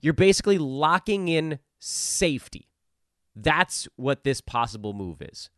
you're 0.00 0.12
basically 0.12 0.58
locking 0.58 1.28
in 1.28 1.58
safety. 1.78 2.68
That's 3.34 3.88
what 3.96 4.24
this 4.24 4.40
possible 4.40 4.92
move 4.92 5.20
is. 5.20 5.50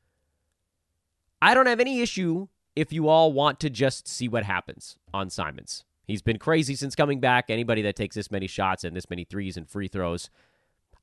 I 1.40 1.54
don't 1.54 1.66
have 1.66 1.80
any 1.80 2.00
issue 2.00 2.48
if 2.78 2.92
you 2.92 3.08
all 3.08 3.32
want 3.32 3.58
to 3.58 3.68
just 3.68 4.06
see 4.06 4.28
what 4.28 4.44
happens 4.44 4.98
on 5.12 5.30
Simons. 5.30 5.84
He's 6.06 6.22
been 6.22 6.38
crazy 6.38 6.76
since 6.76 6.94
coming 6.94 7.18
back. 7.18 7.50
Anybody 7.50 7.82
that 7.82 7.96
takes 7.96 8.14
this 8.14 8.30
many 8.30 8.46
shots 8.46 8.84
and 8.84 8.96
this 8.96 9.10
many 9.10 9.24
threes 9.24 9.56
and 9.56 9.68
free 9.68 9.88
throws, 9.88 10.30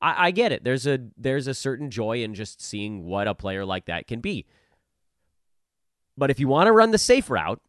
I, 0.01 0.27
I 0.27 0.31
get 0.31 0.53
it. 0.53 0.63
There's 0.63 0.87
a 0.87 0.99
there's 1.17 1.47
a 1.47 1.53
certain 1.53 1.91
joy 1.91 2.23
in 2.23 2.33
just 2.33 2.61
seeing 2.61 3.03
what 3.03 3.27
a 3.27 3.35
player 3.35 3.65
like 3.65 3.85
that 3.85 4.07
can 4.07 4.21
be. 4.21 4.45
But 6.17 6.31
if 6.31 6.39
you 6.39 6.47
want 6.47 6.67
to 6.67 6.71
run 6.71 6.91
the 6.91 6.97
safe 6.97 7.29
route, 7.29 7.61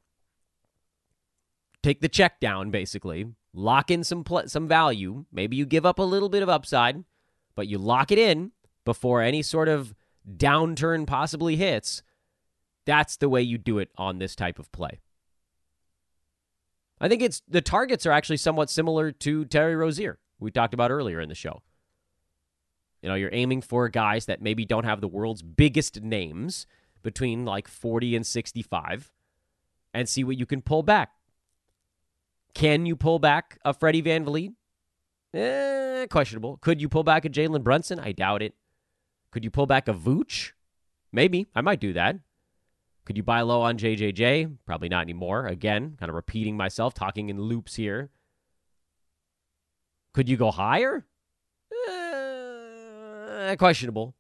take 1.83 2.01
the 2.01 2.09
check 2.09 2.39
down 2.39 2.71
basically, 2.71 3.27
lock 3.53 3.91
in 3.91 4.05
some 4.05 4.23
pl- 4.23 4.47
some 4.49 4.69
value. 4.69 5.25
Maybe 5.33 5.57
you 5.57 5.67
give 5.67 5.85
up 5.85 5.99
a 5.99 6.05
little 6.05 6.29
bit 6.29 6.45
of 6.45 6.49
upside, 6.49 7.03
but 7.57 7.67
you 7.67 7.77
lock 7.79 8.13
it 8.13 8.19
in 8.19 8.53
before 8.85 9.21
any 9.21 9.43
sort 9.43 9.69
of 9.69 9.97
downturn 10.37 11.09
possibly 11.09 11.57
hits. 11.57 12.05
That's 12.87 13.17
the 13.17 13.29
way 13.29 13.43
you 13.43 13.59
do 13.59 13.79
it 13.79 13.91
on 13.99 14.19
this 14.19 14.35
type 14.35 14.59
of 14.59 14.73
play. 14.73 15.01
I 17.01 17.09
think 17.09 17.21
it's 17.21 17.43
the 17.47 17.61
targets 17.61 18.07
are 18.07 18.13
actually 18.13 18.39
somewhat 18.39 18.71
similar 18.71 19.13
to 19.13 19.45
Terry 19.45 19.77
Rozier, 19.77 20.19
we 20.39 20.51
talked 20.51 20.73
about 20.73 20.91
earlier 20.91 21.21
in 21.21 21.29
the 21.29 21.35
show. 21.35 21.63
You 23.03 23.11
know, 23.11 23.15
you're 23.15 23.31
aiming 23.33 23.61
for 23.63 23.89
guys 23.89 24.27
that 24.27 24.41
maybe 24.41 24.65
don't 24.65 24.85
have 24.85 25.01
the 25.01 25.09
world's 25.09 25.43
biggest 25.43 26.01
names 26.01 26.67
between 27.03 27.45
like 27.45 27.69
40 27.69 28.17
and 28.17 28.27
65 28.27 29.13
and 29.93 30.09
see 30.09 30.25
what 30.25 30.39
you 30.39 30.47
can 30.47 30.63
pull 30.63 30.83
back. 30.83 31.11
Can 32.55 32.87
you 32.87 32.97
pull 32.97 33.19
back 33.19 33.59
a 33.65 33.75
Freddie 33.75 34.03
VanVleet? 34.03 34.55
Eh, 35.35 36.07
questionable. 36.07 36.57
Could 36.63 36.81
you 36.81 36.89
pull 36.89 37.05
back 37.05 37.25
a 37.25 37.29
Jalen 37.29 37.63
Brunson? 37.63 38.01
I 38.01 38.13
doubt 38.13 38.43
it. 38.43 38.55
Could 39.31 39.45
you 39.45 39.51
pull 39.51 39.67
back 39.67 39.89
a 39.89 39.93
Vooch? 39.95 40.53
Maybe. 41.13 41.47
I 41.55 41.61
might 41.61 41.81
do 41.81 41.93
that. 41.93 42.17
Could 43.07 43.17
you 43.17 43.23
buy 43.23 43.41
low 43.43 43.63
on 43.63 43.79
JJJ? 43.79 44.57
Probably 44.67 44.89
not 44.89 45.03
anymore. 45.03 45.47
Again, 45.47 45.97
kind 45.99 46.11
of 46.11 46.17
repeating 46.17 46.57
myself, 46.57 46.93
talking 46.93 47.29
in 47.29 47.41
loops 47.41 47.77
here. 47.77 48.11
Could 50.13 50.29
you 50.29 50.37
go 50.37 50.51
higher? 50.51 51.07
Eh, 51.89 53.55
questionable. 53.57 54.15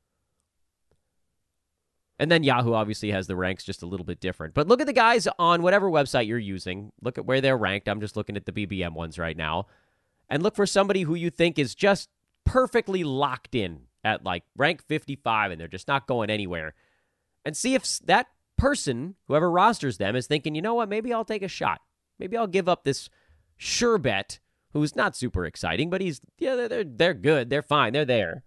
And 2.18 2.30
then 2.30 2.44
Yahoo 2.44 2.74
obviously 2.74 3.10
has 3.10 3.26
the 3.26 3.36
ranks 3.36 3.64
just 3.64 3.82
a 3.82 3.86
little 3.86 4.06
bit 4.06 4.20
different. 4.20 4.54
But 4.54 4.68
look 4.68 4.80
at 4.80 4.86
the 4.86 4.92
guys 4.92 5.26
on 5.38 5.62
whatever 5.62 5.90
website 5.90 6.28
you're 6.28 6.38
using. 6.38 6.92
Look 7.02 7.18
at 7.18 7.26
where 7.26 7.40
they're 7.40 7.58
ranked. 7.58 7.88
I'm 7.88 8.00
just 8.00 8.16
looking 8.16 8.36
at 8.36 8.46
the 8.46 8.52
BBM 8.52 8.94
ones 8.94 9.18
right 9.18 9.36
now. 9.36 9.66
And 10.28 10.42
look 10.42 10.54
for 10.54 10.66
somebody 10.66 11.02
who 11.02 11.14
you 11.14 11.30
think 11.30 11.58
is 11.58 11.74
just 11.74 12.08
perfectly 12.44 13.04
locked 13.04 13.54
in 13.54 13.80
at 14.04 14.24
like 14.24 14.44
rank 14.56 14.82
55 14.86 15.50
and 15.50 15.60
they're 15.60 15.68
just 15.68 15.88
not 15.88 16.06
going 16.06 16.30
anywhere. 16.30 16.74
And 17.44 17.56
see 17.56 17.74
if 17.74 17.98
that 18.06 18.28
person, 18.56 19.14
whoever 19.28 19.50
rosters 19.50 19.98
them, 19.98 20.16
is 20.16 20.26
thinking, 20.26 20.54
you 20.54 20.62
know 20.62 20.74
what, 20.74 20.88
maybe 20.88 21.12
I'll 21.12 21.24
take 21.24 21.42
a 21.42 21.48
shot. 21.48 21.80
Maybe 22.18 22.36
I'll 22.36 22.46
give 22.46 22.68
up 22.68 22.84
this 22.84 23.08
sure 23.56 23.98
bet 23.98 24.38
who's 24.72 24.96
not 24.96 25.16
super 25.16 25.46
exciting, 25.46 25.90
but 25.90 26.00
he's, 26.00 26.20
yeah, 26.38 26.54
they're, 26.54 26.84
they're 26.84 27.14
good. 27.14 27.50
They're 27.50 27.62
fine. 27.62 27.92
They're 27.92 28.04
there. 28.04 28.44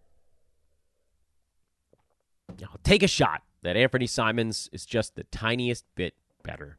I'll 2.63 2.79
take 2.83 3.03
a 3.03 3.07
shot 3.07 3.41
that 3.61 3.77
Anthony 3.77 4.07
Simons 4.07 4.69
is 4.71 4.85
just 4.85 5.15
the 5.15 5.23
tiniest 5.25 5.85
bit 5.95 6.15
better. 6.43 6.77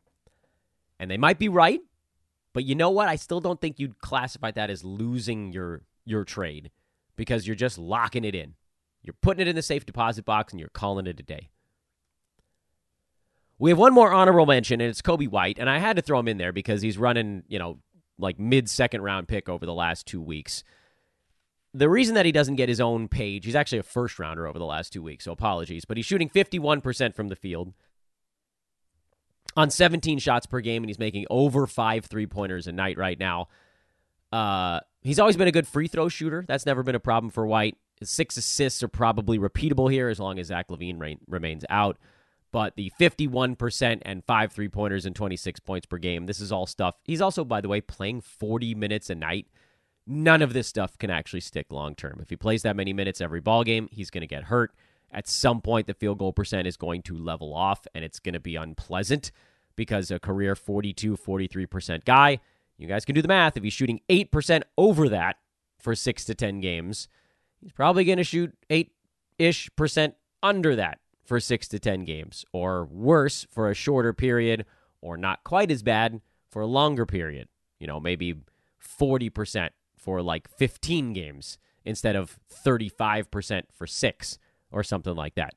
And 0.99 1.11
they 1.11 1.17
might 1.17 1.39
be 1.39 1.49
right, 1.49 1.81
but 2.53 2.65
you 2.65 2.75
know 2.75 2.91
what? 2.91 3.09
I 3.09 3.17
still 3.17 3.41
don't 3.41 3.61
think 3.61 3.79
you'd 3.79 4.01
classify 4.01 4.51
that 4.53 4.71
as 4.71 4.85
losing 4.85 5.53
your 5.53 5.83
your 6.05 6.25
trade 6.25 6.71
because 7.17 7.47
you're 7.47 7.57
just 7.57 7.79
locking 7.79 8.25
it 8.25 8.35
in. 8.35 8.55
You're 9.03 9.17
putting 9.21 9.43
it 9.43 9.49
in 9.49 9.57
the 9.57 9.63
safe 9.63 9.87
deposit 9.87 10.25
box 10.25 10.53
and 10.53 10.61
you're 10.61 10.69
calling 10.69 11.07
it 11.07 11.21
a 11.21 11.23
day. 11.23 11.51
We 13.61 13.71
have 13.71 13.79
one 13.79 13.95
more 13.95 14.13
honorable 14.13 14.47
mention, 14.47 14.81
and 14.81 14.91
it's 14.91 15.03
Coby 15.03 15.29
White, 15.29 15.59
and 15.59 15.71
I 15.71 15.79
had 15.79 15.97
to 15.97 16.03
throw 16.03 16.19
him 16.19 16.27
in 16.27 16.39
there 16.39 16.53
because 16.53 16.83
he's 16.83 16.99
running, 16.99 17.45
you 17.47 17.61
know, 17.61 17.79
like 18.19 18.41
mid 18.41 18.69
second 18.69 19.03
round 19.03 19.29
pick 19.29 19.49
over 19.49 19.65
the 19.65 19.75
last 19.75 20.07
two 20.07 20.21
weeks 20.21 20.65
the 21.73 21.89
reason 21.89 22.15
that 22.15 22.27
he 22.27 22.33
doesn't 22.33 22.57
get 22.57 22.69
his 22.69 22.81
own 22.81 23.09
page, 23.09 23.45
he's 23.45 23.55
actually 23.55 23.79
a 23.79 23.85
first 23.85 24.19
rounder 24.19 24.47
over 24.47 24.59
the 24.59 24.65
last 24.65 24.93
two 24.93 25.03
weeks, 25.03 25.25
so 25.25 25.33
apologies, 25.33 25.85
but 25.85 25.97
he's 25.97 26.07
shooting 26.07 26.29
51% 26.29 27.15
from 27.15 27.29
the 27.29 27.37
field 27.37 27.73
on 29.57 29.71
17 29.71 30.19
shots 30.19 30.47
per 30.47 30.61
game, 30.61 30.83
and 30.83 30.91
he's 30.91 30.99
making 30.99 31.27
over 31.31 31.67
five 31.67 32.07
three 32.07 32.27
pointers 32.27 32.67
a 32.67 32.73
night 32.73 32.99
right 32.99 33.19
now. 33.19 33.49
Uh, 34.33 34.81
he's 35.03 35.19
always 35.19 35.37
been 35.37 35.49
a 35.49 35.53
good 35.53 35.67
free 35.67 35.89
throw 35.89 36.09
shooter. 36.09 36.45
That's 36.47 36.67
never 36.67 36.83
been 36.83 36.95
a 36.95 37.01
problem 37.01 37.31
for 37.31 37.47
White. 37.47 37.77
His 37.99 38.11
six 38.11 38.37
assists 38.37 38.83
are 38.83 38.89
probably 38.89 39.39
repeatable 39.39 39.91
here 39.91 40.09
as 40.09 40.19
long 40.19 40.39
as 40.39 40.49
Zach 40.49 40.69
LaVine 40.69 40.99
re- 40.99 41.19
remains 41.29 41.65
out. 41.69 41.99
But 42.53 42.75
the 42.77 42.93
51% 43.01 44.03
and 44.03 44.25
five 44.25 44.53
three 44.53 44.69
pointers 44.69 45.07
and 45.07 45.15
26 45.15 45.61
points 45.61 45.87
per 45.87 45.99
game, 45.99 46.27
this 46.27 46.41
is 46.41 46.51
all 46.51 46.67
stuff. 46.67 46.97
He's 47.05 47.21
also, 47.21 47.45
by 47.45 47.61
the 47.61 47.69
way, 47.69 47.81
playing 47.81 48.23
40 48.23 48.75
minutes 48.75 49.09
a 49.09 49.15
night 49.15 49.47
none 50.11 50.43
of 50.43 50.53
this 50.53 50.67
stuff 50.67 50.99
can 50.99 51.09
actually 51.09 51.41
stick 51.41 51.67
long 51.71 51.95
term. 51.95 52.19
If 52.21 52.31
he 52.31 52.37
plays 52.37 52.63
that 52.63 52.77
many 52.77 52.93
minutes 52.93 53.21
every 53.21 53.41
ball 53.41 53.65
game, 53.65 53.89
he's 53.91 54.11
going 54.11 54.23
to 54.23 54.27
get 54.27 54.45
hurt. 54.45 54.75
At 55.13 55.29
some 55.29 55.61
point, 55.61 55.87
the 55.87 55.95
field 55.95 56.19
goal 56.19 56.33
percent 56.33 56.67
is 56.67 56.77
going 56.77 57.03
to 57.03 57.17
level 57.17 57.55
off, 57.55 57.87
and 57.95 58.05
it's 58.05 58.21
going 58.21 58.35
to 58.35 58.41
be 58.41 58.57
unpleasant 58.57 59.33
because 59.77 60.11
a 60.11 60.19
career 60.19 60.55
42, 60.55 61.17
43% 61.17 62.05
guy, 62.05 62.41
you 62.77 62.87
guys 62.87 63.05
can 63.05 63.15
do 63.15 63.23
the 63.23 63.29
math. 63.29 63.57
If 63.57 63.63
he's 63.63 63.73
shooting 63.73 64.01
8% 64.09 64.63
over 64.77 65.09
that 65.09 65.37
for 65.79 65.95
six 65.95 66.25
to 66.27 66.35
10 66.35 66.61
games, 66.61 67.09
he's 67.61 67.73
probably 67.73 68.05
going 68.05 68.19
to 68.19 68.25
shoot 68.25 68.53
8 68.69 68.93
ish 69.39 69.71
percent 69.77 70.15
under 70.43 70.77
that 70.77 70.99
for 71.31 71.39
six 71.39 71.69
to 71.69 71.79
10 71.79 72.03
games, 72.03 72.45
or 72.53 72.87
worse 72.87 73.47
for 73.53 73.71
a 73.71 73.75
shorter 73.75 74.13
period, 74.13 74.67
or 75.01 75.17
not 75.17 75.45
quite 75.45 75.71
as 75.71 75.81
bad 75.81 76.21
for 76.49 76.61
a 76.61 76.67
longer 76.67 77.07
period. 77.07 77.47
You 77.79 77.87
know, 77.87 78.01
maybe 78.01 78.35
40% 78.85 79.69
for 79.97 80.23
like 80.23 80.49
15 80.49 81.13
games 81.13 81.57
instead 81.85 82.17
of 82.17 82.41
35% 82.67 83.63
for 83.73 83.87
six 83.87 84.39
or 84.73 84.83
something 84.83 85.15
like 85.15 85.37
that. 85.37 85.55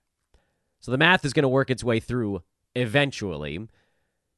So 0.79 0.91
the 0.91 0.97
math 0.99 1.25
is 1.25 1.33
going 1.33 1.41
to 1.41 1.49
work 1.49 1.71
its 1.71 1.83
way 1.83 1.99
through 1.99 2.43
eventually. 2.75 3.67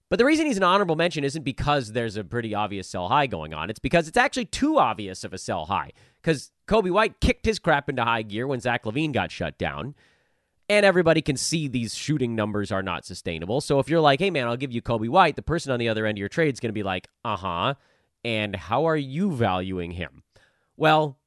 But 0.10 0.20
the 0.20 0.26
reason 0.26 0.46
he's 0.46 0.56
an 0.56 0.64
honorable 0.64 0.96
mention 0.96 1.26
isn't 1.26 1.44
because 1.44 1.92
there's 1.92 2.16
a 2.16 2.24
pretty 2.24 2.56
obvious 2.56 2.88
sell 2.88 3.10
high 3.10 3.28
going 3.28 3.54
on. 3.54 3.70
It's 3.70 3.80
because 3.80 4.08
it's 4.08 4.16
actually 4.16 4.46
too 4.46 4.80
obvious 4.80 5.26
of 5.26 5.34
a 5.34 5.38
sell 5.38 5.66
high. 5.66 5.92
Because 6.22 6.54
Coby 6.66 6.92
White 6.92 7.20
kicked 7.20 7.46
his 7.46 7.60
crap 7.60 7.90
into 7.90 8.06
high 8.06 8.22
gear 8.22 8.48
when 8.48 8.62
Zach 8.62 8.86
LaVine 8.86 9.12
got 9.12 9.32
shut 9.32 9.58
down. 9.58 9.96
And 10.68 10.86
everybody 10.86 11.22
can 11.22 11.38
see 11.38 11.68
these 11.68 11.94
shooting 11.96 12.36
numbers 12.36 12.72
are 12.72 12.82
not 12.82 13.06
sustainable. 13.06 13.62
So 13.62 13.80
if 13.80 13.88
you're 13.88 14.02
like, 14.02 14.20
hey, 14.20 14.32
man, 14.32 14.48
I'll 14.48 14.58
give 14.58 14.72
you 14.72 14.82
Coby 14.82 15.10
White, 15.10 15.36
the 15.36 15.44
person 15.44 15.72
on 15.72 15.80
the 15.80 15.90
other 15.90 16.06
end 16.06 16.18
of 16.18 16.20
your 16.20 16.30
trade 16.30 16.54
is 16.54 16.60
going 16.60 16.70
to 16.70 16.74
be 16.74 16.84
like, 16.84 17.08
uh 17.24 17.38
huh 17.38 17.74
and 18.26 18.56
how 18.56 18.86
are 18.86 18.98
you 18.98 19.32
valuing 19.32 19.92
him? 19.92 20.24
Well, 20.76 21.20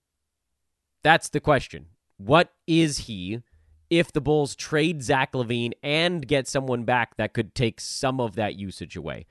that's 1.05 1.29
the 1.29 1.39
question. 1.39 1.87
What 2.17 2.53
is 2.67 2.99
he 2.99 3.41
if 3.89 4.11
the 4.11 4.21
Bulls 4.21 4.57
trade 4.57 5.05
Zach 5.05 5.33
LaVine 5.33 5.75
and 5.81 6.27
get 6.27 6.49
someone 6.49 6.83
back 6.83 7.17
that 7.17 7.33
could 7.33 7.55
take 7.55 7.81
some 7.81 8.21
of 8.21 8.35
that 8.35 8.57
usage 8.57 8.97
away? 8.97 9.27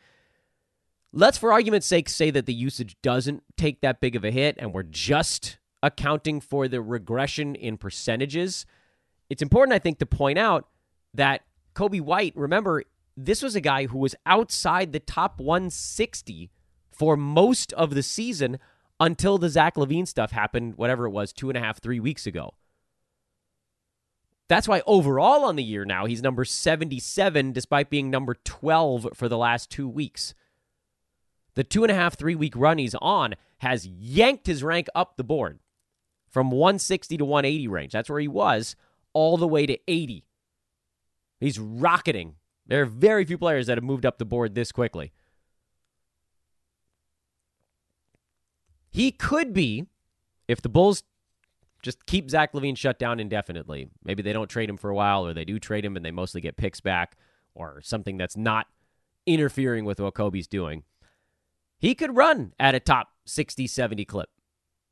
Let's, 1.11 1.37
for 1.37 1.51
argument's 1.51 1.87
sake, 1.87 2.07
say 2.07 2.31
that 2.31 2.45
the 2.45 2.53
usage 2.53 2.95
doesn't 3.03 3.43
take 3.57 3.81
that 3.81 3.99
big 3.99 4.15
of 4.15 4.23
a 4.23 4.31
hit 4.31 4.55
and 4.57 4.73
we're 4.73 4.83
just 4.83 5.57
accounting 5.83 6.39
for 6.39 6.69
the 6.69 6.81
regression 6.81 7.53
in 7.53 7.75
percentages. 7.75 8.65
It's 9.29 9.41
important, 9.41 9.73
I 9.73 9.79
think, 9.79 9.99
to 9.99 10.05
point 10.05 10.37
out 10.37 10.67
that 11.13 11.41
Coby 11.75 12.01
White, 12.01 12.33
remember, 12.35 12.83
this 13.15 13.41
was 13.41 13.55
a 13.55 13.61
guy 13.61 13.87
who 13.87 13.97
was 13.97 14.15
outside 14.25 14.91
the 14.91 14.99
top 14.99 15.39
160 15.39 16.51
for 16.91 17.17
most 17.17 17.73
of 17.73 17.93
the 17.93 18.03
season 18.03 18.59
until 18.99 19.37
the 19.37 19.49
Zach 19.49 19.75
LaVine 19.75 20.07
stuff 20.07 20.31
happened, 20.31 20.75
whatever 20.75 21.05
it 21.05 21.11
was, 21.11 21.33
two 21.33 21.49
and 21.49 21.57
a 21.57 21.61
half, 21.61 21.79
three 21.79 21.99
weeks 21.99 22.25
ago. 22.25 22.53
That's 24.47 24.67
why 24.67 24.81
overall 24.87 25.43
on 25.43 25.57
the 25.57 25.63
year 25.63 25.83
now, 25.83 26.05
he's 26.05 26.23
number 26.23 26.45
77, 26.45 27.51
despite 27.51 27.89
being 27.89 28.09
number 28.09 28.35
12 28.45 29.09
for 29.13 29.27
the 29.27 29.37
last 29.37 29.69
two 29.69 29.89
weeks. 29.89 30.33
The 31.55 31.63
two 31.63 31.83
and 31.83 31.91
a 31.91 31.95
half, 31.95 32.17
three 32.17 32.35
week 32.35 32.53
run 32.55 32.77
he's 32.77 32.95
on 32.95 33.35
has 33.59 33.85
yanked 33.85 34.47
his 34.47 34.63
rank 34.63 34.87
up 34.95 35.17
the 35.17 35.23
board 35.23 35.59
from 36.29 36.51
160 36.51 37.17
to 37.17 37.25
180 37.25 37.67
range. 37.67 37.91
That's 37.91 38.09
where 38.09 38.19
he 38.19 38.27
was, 38.27 38.75
all 39.17 39.35
the 39.35 39.47
way 39.47 39.65
to 39.65 39.79
80. 39.87 40.27
He's 41.39 41.57
rocketing. 41.57 42.35
There 42.67 42.83
are 42.83 42.85
very 42.85 43.25
few 43.25 43.39
players 43.39 43.65
that 43.65 43.75
have 43.75 43.83
moved 43.83 44.05
up 44.05 44.19
the 44.19 44.25
board 44.25 44.53
this 44.53 44.71
quickly. 44.71 45.11
He 48.91 49.09
could 49.09 49.53
be, 49.53 49.87
if 50.47 50.61
the 50.61 50.69
Bulls 50.69 51.01
just 51.81 52.05
keep 52.05 52.29
Zach 52.29 52.53
LaVine 52.53 52.77
shut 52.77 52.99
down 52.99 53.19
indefinitely, 53.19 53.89
maybe 54.03 54.21
they 54.21 54.33
don't 54.33 54.51
trade 54.51 54.69
him 54.69 54.77
for 54.77 54.91
a 54.91 54.95
while, 54.95 55.25
or 55.25 55.33
they 55.33 55.45
do 55.45 55.57
trade 55.57 55.83
him 55.83 55.95
and 55.95 56.05
they 56.05 56.11
mostly 56.11 56.39
get 56.39 56.55
picks 56.55 56.79
back, 56.79 57.17
or 57.55 57.81
something 57.81 58.17
that's 58.17 58.37
not 58.37 58.67
interfering 59.25 59.83
with 59.83 59.99
what 59.99 60.13
Coby's 60.13 60.47
doing. 60.47 60.83
He 61.79 61.95
could 61.95 62.15
run 62.15 62.53
at 62.59 62.75
a 62.75 62.79
top 62.79 63.09
60, 63.25 63.65
70 63.65 64.05
clip 64.05 64.29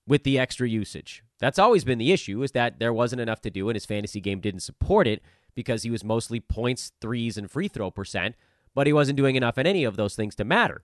with 0.08 0.24
the 0.24 0.40
extra 0.40 0.68
usage. 0.68 1.24
That's 1.39 1.60
always 1.60 1.84
been 1.84 1.98
the 1.98 2.12
issue 2.12 2.43
is 2.43 2.52
that 2.54 2.80
there 2.80 2.93
wasn't 2.93 3.21
enough 3.21 3.41
to 3.41 3.50
do 3.50 3.69
and 3.69 3.76
his 3.76 3.86
fantasy 3.86 4.21
game 4.21 4.39
didn't 4.39 4.62
support 4.62 5.08
it 5.08 5.21
because 5.54 5.84
he 5.84 5.89
was 5.89 6.04
mostly 6.04 6.39
points, 6.39 6.91
threes, 7.02 7.38
and 7.38 7.50
free 7.50 7.67
throw 7.67 7.91
percent, 7.91 8.36
but 8.74 8.88
he 8.88 8.93
wasn't 8.93 9.17
doing 9.17 9.36
enough 9.36 9.58
in 9.58 9.67
any 9.67 9.84
of 9.84 9.98
those 9.98 10.15
things 10.15 10.36
to 10.36 10.45
matter. 10.45 10.84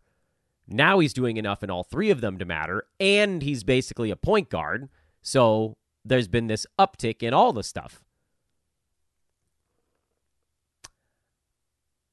Now 0.67 0.99
he's 0.99 1.13
doing 1.13 1.37
enough 1.37 1.63
in 1.63 1.69
all 1.69 1.83
three 1.83 2.09
of 2.09 2.21
them 2.21 2.37
to 2.37 2.45
matter, 2.45 2.85
and 2.99 3.41
he's 3.41 3.63
basically 3.63 4.11
a 4.11 4.15
point 4.15 4.49
guard. 4.49 4.89
So 5.21 5.77
there's 6.05 6.27
been 6.27 6.47
this 6.47 6.65
uptick 6.79 7.21
in 7.21 7.33
all 7.33 7.53
the 7.53 7.63
stuff. 7.63 8.03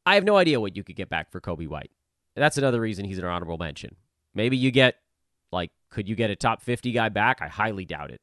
I 0.04 0.14
have 0.14 0.24
no 0.24 0.36
idea 0.36 0.60
what 0.60 0.74
you 0.74 0.82
could 0.82 0.96
get 0.96 1.10
back 1.10 1.30
for 1.30 1.40
Coby 1.40 1.68
White. 1.68 1.90
That's 2.34 2.58
another 2.58 2.80
reason 2.80 3.04
he's 3.04 3.18
an 3.18 3.24
honorable 3.24 3.58
mention. 3.58 3.96
Maybe 4.34 4.56
you 4.56 4.70
get, 4.70 4.96
like, 5.52 5.70
could 5.90 6.08
you 6.08 6.14
get 6.14 6.30
a 6.30 6.36
top 6.36 6.62
50 6.62 6.92
guy 6.92 7.08
back? 7.10 7.42
I 7.42 7.48
highly 7.48 7.84
doubt 7.84 8.10
it. 8.10 8.20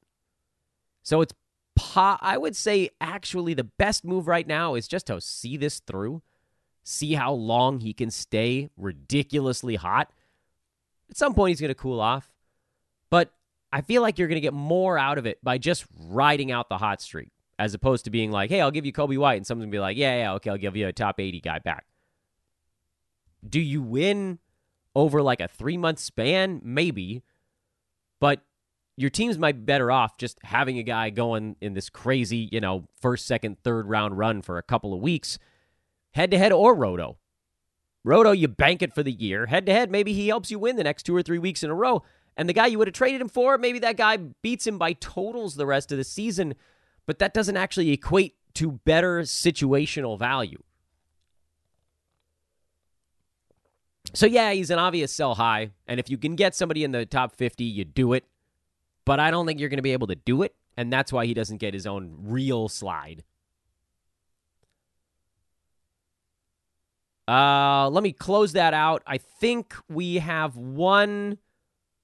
So 1.06 1.22
it's, 1.22 1.34
po- 1.76 2.18
I 2.20 2.38
would 2.38 2.56
say, 2.56 2.90
actually, 3.00 3.54
the 3.54 3.64
best 3.64 4.04
move 4.04 4.28
right 4.28 4.46
now 4.46 4.74
is 4.74 4.88
just 4.88 5.08
to 5.08 5.22
see 5.22 5.56
this 5.56 5.80
through, 5.80 6.24
see 6.84 7.14
how 7.14 7.32
long 7.32 7.80
he 7.80 7.94
can 7.94 8.10
stay 8.10 8.70
ridiculously 8.76 9.76
hot. 9.76 10.12
At 11.10 11.16
some 11.16 11.36
point, 11.36 11.52
he's 11.52 11.62
going 11.62 11.70
to 11.70 11.76
cool 11.76 12.02
off. 12.02 12.34
But 13.12 13.32
I 13.72 13.82
feel 13.82 14.02
like 14.02 14.18
you're 14.18 14.28
going 14.28 14.36
to 14.36 14.42
get 14.42 14.54
more 14.54 14.98
out 14.98 15.20
of 15.20 15.28
it 15.28 15.38
by 15.44 15.60
just 15.60 15.86
riding 15.98 16.52
out 16.52 16.70
the 16.70 16.80
hot 16.80 17.02
streak 17.02 17.32
as 17.58 17.74
opposed 17.74 18.06
to 18.06 18.12
being 18.12 18.32
like, 18.32 18.50
hey, 18.50 18.62
I'll 18.62 18.72
give 18.72 18.86
you 18.86 18.92
Coby 18.92 19.18
White, 19.18 19.36
and 19.36 19.48
someone's 19.48 19.68
gonna 19.68 19.72
be 19.72 19.80
like, 19.80 19.98
yeah, 19.98 20.18
yeah, 20.18 20.34
okay, 20.34 20.50
I'll 20.50 20.58
give 20.58 20.76
you 20.76 20.88
a 20.88 20.94
top 20.94 21.20
80 21.20 21.40
guy 21.40 21.60
back. 21.60 21.86
Do 23.48 23.60
you 23.60 23.82
win 23.82 24.40
over 24.96 25.22
like 25.22 25.40
a 25.40 25.48
three 25.48 25.78
month 25.78 26.00
span? 26.00 26.62
Maybe. 26.64 27.24
But 28.20 28.42
your 28.98 29.10
teams 29.10 29.38
might 29.38 29.54
be 29.54 29.62
better 29.62 29.92
off 29.92 30.18
just 30.18 30.38
having 30.44 30.78
a 30.78 30.84
guy 30.84 31.10
going 31.10 31.56
in 31.62 31.74
this 31.74 31.90
crazy, 31.90 32.50
you 32.52 32.62
know, 32.62 32.86
first, 33.02 33.28
second, 33.28 33.58
third 33.64 33.88
round 33.88 34.18
run 34.18 34.42
for 34.42 34.58
a 34.58 34.64
couple 34.64 34.94
of 34.94 35.02
weeks, 35.02 35.38
head 36.14 36.32
to 36.32 36.38
head 36.38 36.52
or 36.52 36.74
roto. 36.74 37.18
Roto, 38.04 38.32
you 38.32 38.48
bank 38.48 38.82
it 38.82 38.94
for 38.94 39.04
the 39.04 39.12
year. 39.12 39.48
Head 39.48 39.66
to 39.66 39.74
head, 39.74 39.90
maybe 39.90 40.14
he 40.14 40.28
helps 40.28 40.52
you 40.52 40.60
win 40.60 40.76
the 40.76 40.84
next 40.84 41.04
two 41.04 41.16
or 41.16 41.24
three 41.24 41.40
weeks 41.40 41.64
in 41.64 41.70
a 41.70 41.76
row. 41.76 42.04
And 42.38 42.48
the 42.48 42.54
guy 42.54 42.68
you 42.68 42.78
would 42.78 42.88
have 42.88 42.94
traded 42.94 43.22
him 43.22 43.30
for, 43.30 43.58
maybe 43.58 43.80
that 43.80 43.98
guy 43.98 44.18
beats 44.18 44.68
him 44.68 44.78
by 44.78 44.94
totals 44.94 45.56
the 45.56 45.66
rest 45.66 45.92
of 45.92 45.98
the 45.98 46.04
season 46.04 46.54
but 47.06 47.20
that 47.20 47.34
doesn't 47.34 47.58
actually 47.58 47.92
equate 47.92 48.36
to 48.56 48.72
better 48.72 49.22
situational 49.22 50.18
value. 50.18 50.62
So, 54.14 54.26
yeah, 54.26 54.52
he's 54.54 54.70
an 54.70 54.80
obvious 54.80 55.12
sell 55.12 55.36
high. 55.36 55.72
And 55.88 56.00
if 56.00 56.10
you 56.10 56.18
can 56.18 56.36
get 56.36 56.56
somebody 56.56 56.84
in 56.84 56.92
the 56.92 57.06
top 57.06 57.36
50, 57.36 57.64
you 57.64 57.84
do 57.84 58.14
it. 58.14 58.24
But 59.06 59.20
I 59.20 59.32
don't 59.32 59.46
think 59.46 59.60
you're 59.60 59.70
going 59.70 59.78
to 59.78 59.84
be 59.84 59.94
able 59.94 60.08
to 60.08 60.16
do 60.16 60.42
it. 60.42 60.56
And 60.78 60.92
that's 60.92 61.14
why 61.14 61.26
he 61.26 61.34
doesn't 61.34 61.58
get 61.58 61.74
his 61.74 61.88
own 61.88 62.16
real 62.20 62.68
slide. 62.68 63.24
Uh, 67.28 67.90
let 67.90 68.04
me 68.04 68.12
close 68.12 68.54
that 68.54 68.74
out. 68.74 69.02
I 69.08 69.18
think 69.18 69.74
we 69.90 70.16
have 70.16 70.58
one 70.58 71.38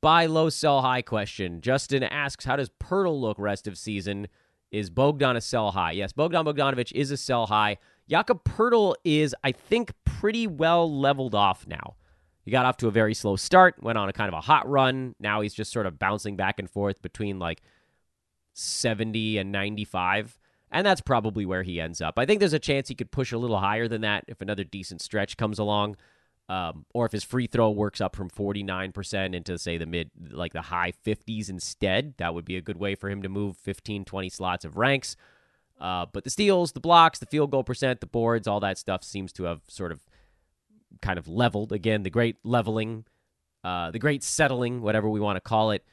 buy 0.01 0.25
low, 0.25 0.49
sell 0.49 0.81
high 0.81 1.01
question. 1.01 1.61
Justin 1.61 2.03
asks, 2.03 2.45
How 2.45 2.55
does 2.55 2.69
Poeltl 2.69 3.19
look 3.19 3.37
rest 3.37 3.67
of 3.67 3.77
season? 3.77 4.27
Is 4.71 4.89
Bogdan 4.89 5.35
a 5.35 5.41
sell 5.41 5.71
high? 5.71 5.91
Yes, 5.91 6.13
Bogdan 6.13 6.45
Bogdanovic 6.45 6.91
is 6.93 7.11
a 7.11 7.17
sell 7.17 7.47
high. 7.47 7.77
Jakob 8.09 8.43
Poeltl 8.43 8.95
is, 9.03 9.35
I 9.43 9.51
think, 9.51 9.91
pretty 10.05 10.47
well 10.47 10.91
leveled 10.91 11.35
off 11.35 11.67
now. 11.67 11.95
He 12.43 12.51
got 12.51 12.65
off 12.65 12.77
to 12.77 12.87
a 12.87 12.91
very 12.91 13.13
slow 13.13 13.35
start, 13.35 13.81
went 13.81 13.97
on 13.97 14.09
a 14.09 14.13
kind 14.13 14.27
of 14.27 14.33
a 14.33 14.41
hot 14.41 14.67
run. 14.69 15.15
Now 15.19 15.41
he's 15.41 15.53
just 15.53 15.71
sort 15.71 15.85
of 15.85 15.99
bouncing 15.99 16.35
back 16.35 16.59
and 16.59 16.69
forth 16.69 17.01
between 17.01 17.39
like 17.39 17.61
70 18.53 19.37
and 19.37 19.51
95. 19.51 20.37
And 20.71 20.85
that's 20.85 21.01
probably 21.01 21.45
where 21.45 21.63
he 21.63 21.81
ends 21.81 22.01
up. 22.01 22.17
I 22.17 22.25
think 22.25 22.39
there's 22.39 22.53
a 22.53 22.59
chance 22.59 22.87
he 22.87 22.95
could 22.95 23.11
push 23.11 23.31
a 23.31 23.37
little 23.37 23.59
higher 23.59 23.87
than 23.87 24.01
that 24.01 24.23
if 24.27 24.41
another 24.41 24.63
decent 24.63 25.01
stretch 25.01 25.37
comes 25.37 25.59
along. 25.59 25.97
Um, 26.49 26.85
or 26.93 27.05
if 27.05 27.11
his 27.13 27.23
free 27.23 27.47
throw 27.47 27.69
works 27.69 28.01
up 28.01 28.15
from 28.15 28.29
49% 28.29 29.33
into, 29.33 29.57
say, 29.57 29.77
the 29.77 29.85
mid, 29.85 30.11
like 30.31 30.51
the 30.51 30.63
high 30.63 30.91
50s 31.05 31.49
instead, 31.49 32.15
that 32.17 32.33
would 32.33 32.43
be 32.43 32.57
a 32.57 32.61
good 32.61 32.77
way 32.77 32.95
for 32.95 33.09
him 33.09 33.21
to 33.21 33.29
move 33.29 33.55
15, 33.57 34.03
20 34.03 34.29
slots 34.29 34.65
of 34.65 34.75
ranks. 34.75 35.15
Uh, 35.79 36.05
but 36.11 36.23
the 36.23 36.29
steals, 36.29 36.73
the 36.73 36.79
blocks, 36.79 37.19
the 37.19 37.25
field 37.25 37.51
goal 37.51 37.63
percent, 37.63 38.01
the 38.01 38.05
boards, 38.05 38.47
all 38.47 38.59
that 38.59 38.77
stuff 38.77 39.03
seems 39.03 39.31
to 39.33 39.43
have 39.45 39.61
sort 39.67 39.91
of 39.91 40.03
kind 41.01 41.19
of 41.19 41.27
leveled. 41.27 41.71
Again, 41.71 42.03
the 42.03 42.09
great 42.09 42.37
leveling, 42.43 43.05
uh, 43.63 43.91
the 43.91 43.99
great 43.99 44.23
settling, 44.23 44.81
whatever 44.81 45.09
we 45.09 45.19
want 45.19 45.37
to 45.37 45.41
call 45.41 45.71
it. 45.71 45.85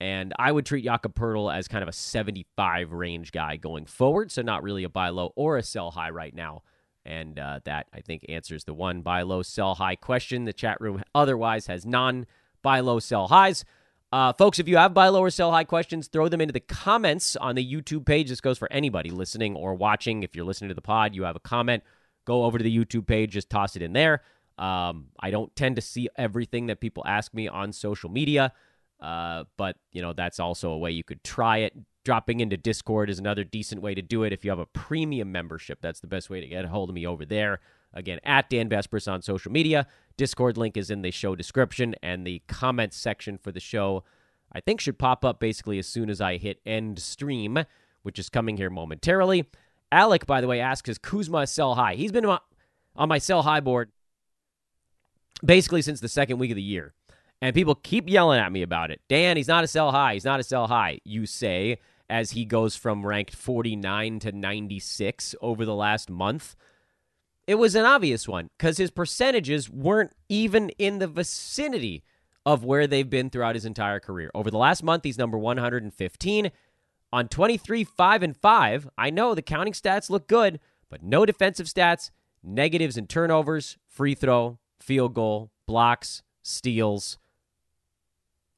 And 0.00 0.32
I 0.38 0.50
would 0.52 0.66
treat 0.66 0.84
Jakob 0.84 1.14
Poeltl 1.14 1.54
as 1.54 1.68
kind 1.68 1.82
of 1.82 1.88
a 1.88 1.92
75 1.92 2.92
range 2.92 3.32
guy 3.32 3.56
going 3.56 3.86
forward. 3.86 4.30
So 4.30 4.42
not 4.42 4.62
really 4.62 4.84
a 4.84 4.88
buy 4.88 5.08
low 5.08 5.32
or 5.36 5.56
a 5.56 5.62
sell 5.62 5.92
high 5.92 6.10
right 6.10 6.34
now. 6.34 6.62
And 7.06 7.38
uh, 7.38 7.60
that, 7.64 7.86
I 7.92 8.00
think, 8.00 8.24
answers 8.28 8.64
the 8.64 8.74
one 8.74 9.02
buy 9.02 9.22
low, 9.22 9.42
sell 9.42 9.74
high 9.74 9.96
question. 9.96 10.44
The 10.44 10.52
chat 10.52 10.80
room 10.80 11.02
otherwise 11.14 11.66
has 11.66 11.84
non 11.84 12.26
buy 12.62 12.80
low, 12.80 12.98
sell 12.98 13.28
highs. 13.28 13.64
Uh, 14.10 14.32
folks, 14.32 14.58
if 14.58 14.68
you 14.68 14.76
have 14.76 14.94
buy 14.94 15.08
low 15.08 15.20
or 15.20 15.30
sell 15.30 15.50
high 15.50 15.64
questions, 15.64 16.06
throw 16.06 16.28
them 16.28 16.40
into 16.40 16.52
the 16.52 16.60
comments 16.60 17.34
on 17.36 17.56
the 17.56 17.72
YouTube 17.72 18.06
page. 18.06 18.28
This 18.28 18.40
goes 18.40 18.58
for 18.58 18.70
anybody 18.72 19.10
listening 19.10 19.56
or 19.56 19.74
watching. 19.74 20.22
If 20.22 20.36
you're 20.36 20.44
listening 20.44 20.68
to 20.68 20.74
the 20.74 20.80
pod, 20.80 21.14
you 21.14 21.24
have 21.24 21.36
a 21.36 21.40
comment, 21.40 21.82
go 22.24 22.44
over 22.44 22.58
to 22.58 22.64
the 22.64 22.76
YouTube 22.76 23.06
page, 23.06 23.32
just 23.32 23.50
toss 23.50 23.76
it 23.76 23.82
in 23.82 23.92
there. 23.92 24.22
Um, 24.58 25.08
I 25.18 25.30
don't 25.30 25.54
tend 25.56 25.76
to 25.76 25.82
see 25.82 26.08
everything 26.16 26.66
that 26.66 26.80
people 26.80 27.02
ask 27.06 27.34
me 27.34 27.48
on 27.48 27.72
social 27.72 28.10
media, 28.10 28.52
uh, 29.00 29.44
but 29.56 29.76
you 29.92 30.00
know 30.00 30.12
that's 30.12 30.38
also 30.38 30.70
a 30.70 30.78
way 30.78 30.90
you 30.90 31.04
could 31.04 31.24
try 31.24 31.58
it. 31.58 31.74
Dropping 32.04 32.40
into 32.40 32.56
Discord 32.56 33.08
is 33.08 33.18
another 33.18 33.44
decent 33.44 33.80
way 33.80 33.94
to 33.94 34.02
do 34.02 34.24
it. 34.24 34.32
If 34.32 34.44
you 34.44 34.50
have 34.50 34.58
a 34.58 34.66
premium 34.66 35.32
membership, 35.32 35.78
that's 35.80 36.00
the 36.00 36.06
best 36.06 36.28
way 36.28 36.40
to 36.40 36.46
get 36.46 36.64
a 36.64 36.68
hold 36.68 36.90
of 36.90 36.94
me 36.94 37.06
over 37.06 37.24
there. 37.24 37.60
Again, 37.94 38.18
at 38.24 38.50
Dan 38.50 38.68
Besbris 38.68 39.10
on 39.10 39.22
social 39.22 39.50
media. 39.50 39.86
Discord 40.16 40.56
link 40.56 40.76
is 40.76 40.90
in 40.90 41.02
the 41.02 41.10
show 41.10 41.34
description, 41.34 41.94
and 42.02 42.26
the 42.26 42.42
comments 42.46 42.96
section 42.96 43.38
for 43.38 43.52
the 43.52 43.60
show, 43.60 44.04
I 44.52 44.60
think, 44.60 44.80
should 44.80 44.98
pop 44.98 45.24
up 45.24 45.40
basically 45.40 45.78
as 45.78 45.86
soon 45.86 46.10
as 46.10 46.20
I 46.20 46.36
hit 46.36 46.60
end 46.66 46.98
stream, 46.98 47.64
which 48.02 48.18
is 48.18 48.28
coming 48.28 48.56
here 48.56 48.70
momentarily. 48.70 49.46
Alec, 49.94 50.26
by 50.26 50.40
the 50.40 50.48
way, 50.48 50.60
asks, 50.60 50.88
is 50.88 50.98
Kuzma 50.98 51.46
sell 51.46 51.76
high? 51.76 51.94
He's 51.94 52.10
been 52.10 52.26
on 52.26 53.08
my 53.08 53.18
sell 53.18 53.42
high 53.42 53.60
board 53.60 53.92
basically 55.44 55.82
since 55.82 56.00
the 56.00 56.08
second 56.08 56.38
week 56.38 56.50
of 56.50 56.56
the 56.56 56.62
year. 56.62 56.94
And 57.40 57.54
people 57.54 57.76
keep 57.76 58.08
yelling 58.08 58.40
at 58.40 58.50
me 58.50 58.62
about 58.62 58.90
it. 58.90 59.00
Dan, 59.08 59.36
he's 59.36 59.48
not 59.48 59.62
a 59.62 59.68
sell 59.68 59.92
high. 59.92 60.14
He's 60.14 60.24
not 60.24 60.40
a 60.40 60.42
sell 60.42 60.66
high. 60.66 60.98
You 61.04 61.26
say 61.26 61.78
as 62.10 62.32
he 62.32 62.44
goes 62.44 62.74
from 62.74 63.06
ranked 63.06 63.36
49 63.36 64.18
to 64.20 64.32
96 64.32 65.34
over 65.40 65.64
the 65.64 65.74
last 65.74 66.10
month. 66.10 66.56
It 67.46 67.56
was 67.56 67.74
an 67.74 67.84
obvious 67.84 68.26
one 68.26 68.50
because 68.58 68.78
his 68.78 68.90
percentages 68.90 69.70
weren't 69.70 70.12
even 70.28 70.70
in 70.70 70.98
the 70.98 71.06
vicinity 71.06 72.02
of 72.44 72.64
where 72.64 72.86
they've 72.86 73.08
been 73.08 73.30
throughout 73.30 73.54
his 73.54 73.64
entire 73.64 74.00
career. 74.00 74.30
Over 74.34 74.50
the 74.50 74.58
last 74.58 74.82
month, 74.82 75.04
he's 75.04 75.18
number 75.18 75.38
115 75.38 76.50
on 77.14 77.28
23, 77.28 77.84
5, 77.84 78.22
and 78.24 78.36
5. 78.36 78.88
I 78.98 79.08
know 79.08 79.36
the 79.36 79.40
counting 79.40 79.72
stats 79.72 80.10
look 80.10 80.26
good, 80.26 80.58
but 80.90 81.04
no 81.04 81.24
defensive 81.24 81.68
stats, 81.68 82.10
negatives 82.42 82.96
and 82.96 83.08
turnovers, 83.08 83.78
free 83.86 84.16
throw, 84.16 84.58
field 84.80 85.14
goal, 85.14 85.52
blocks, 85.64 86.24
steals. 86.42 87.18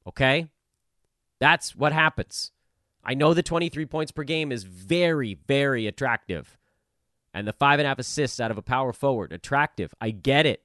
Okay? 0.06 0.46
That's 1.38 1.76
what 1.76 1.92
happens. 1.92 2.52
I 3.04 3.12
know 3.12 3.34
the 3.34 3.42
23 3.42 3.84
points 3.84 4.10
per 4.10 4.24
game 4.24 4.50
is 4.50 4.64
very, 4.64 5.34
very 5.46 5.86
attractive. 5.86 6.56
And 7.34 7.46
the 7.46 7.52
five 7.52 7.78
and 7.78 7.84
a 7.84 7.90
half 7.90 7.98
assists 7.98 8.40
out 8.40 8.50
of 8.50 8.56
a 8.56 8.62
power 8.62 8.94
forward, 8.94 9.34
attractive. 9.34 9.92
I 10.00 10.12
get 10.12 10.46
it. 10.46 10.62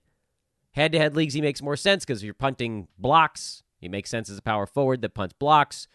Head 0.71 0.93
to 0.93 0.97
head 0.97 1.17
leagues, 1.17 1.33
he 1.33 1.41
makes 1.41 1.61
more 1.61 1.75
sense 1.75 2.05
because 2.05 2.23
you're 2.23 2.33
punting 2.33 2.87
blocks. 2.97 3.63
He 3.81 3.89
makes 3.89 4.09
sense 4.09 4.29
as 4.29 4.37
a 4.37 4.41
power 4.41 4.65
forward 4.65 5.01
that 5.01 5.13
punts 5.13 5.33
blocks. 5.37 5.89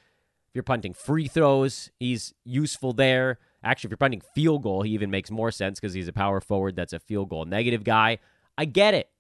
You're 0.57 0.63
punting 0.63 0.95
free 0.95 1.29
throws, 1.29 1.91
he's 2.01 2.33
useful 2.47 2.95
there. 2.95 3.39
Actually, 3.63 3.89
if 3.89 3.91
you're 3.91 3.99
punting 3.99 4.23
field 4.35 4.63
goal, 4.63 4.81
he 4.81 4.93
even 4.93 5.11
makes 5.11 5.31
more 5.31 5.51
sense 5.51 5.79
because 5.79 5.93
he's 5.93 6.09
a 6.09 6.15
power 6.15 6.41
forward 6.41 6.77
that's 6.77 6.95
a 6.95 6.99
field 6.99 7.29
goal 7.29 7.45
negative 7.45 7.85
guy. 7.85 8.17
I 8.57 8.65
get 8.65 8.95
it. 8.95 9.11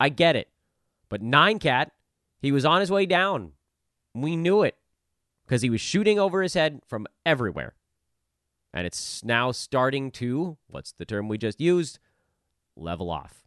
I 0.00 0.08
get 0.08 0.34
it. 0.34 0.48
But 1.08 1.22
nine 1.22 1.60
cat, 1.60 1.92
he 2.42 2.50
was 2.50 2.64
on 2.64 2.80
his 2.80 2.90
way 2.90 3.06
down. 3.06 3.52
We 4.16 4.34
knew 4.34 4.64
it 4.64 4.78
because 5.46 5.62
he 5.62 5.70
was 5.70 5.80
shooting 5.80 6.18
over 6.18 6.42
his 6.42 6.54
head 6.54 6.80
from 6.88 7.06
everywhere. 7.24 7.74
And 8.74 8.84
it's 8.84 9.24
now 9.24 9.52
starting 9.52 10.10
to, 10.10 10.56
what's 10.66 10.90
the 10.90 11.04
term 11.04 11.28
we 11.28 11.38
just 11.38 11.60
used? 11.60 12.00
Level 12.74 13.10
off. 13.12 13.44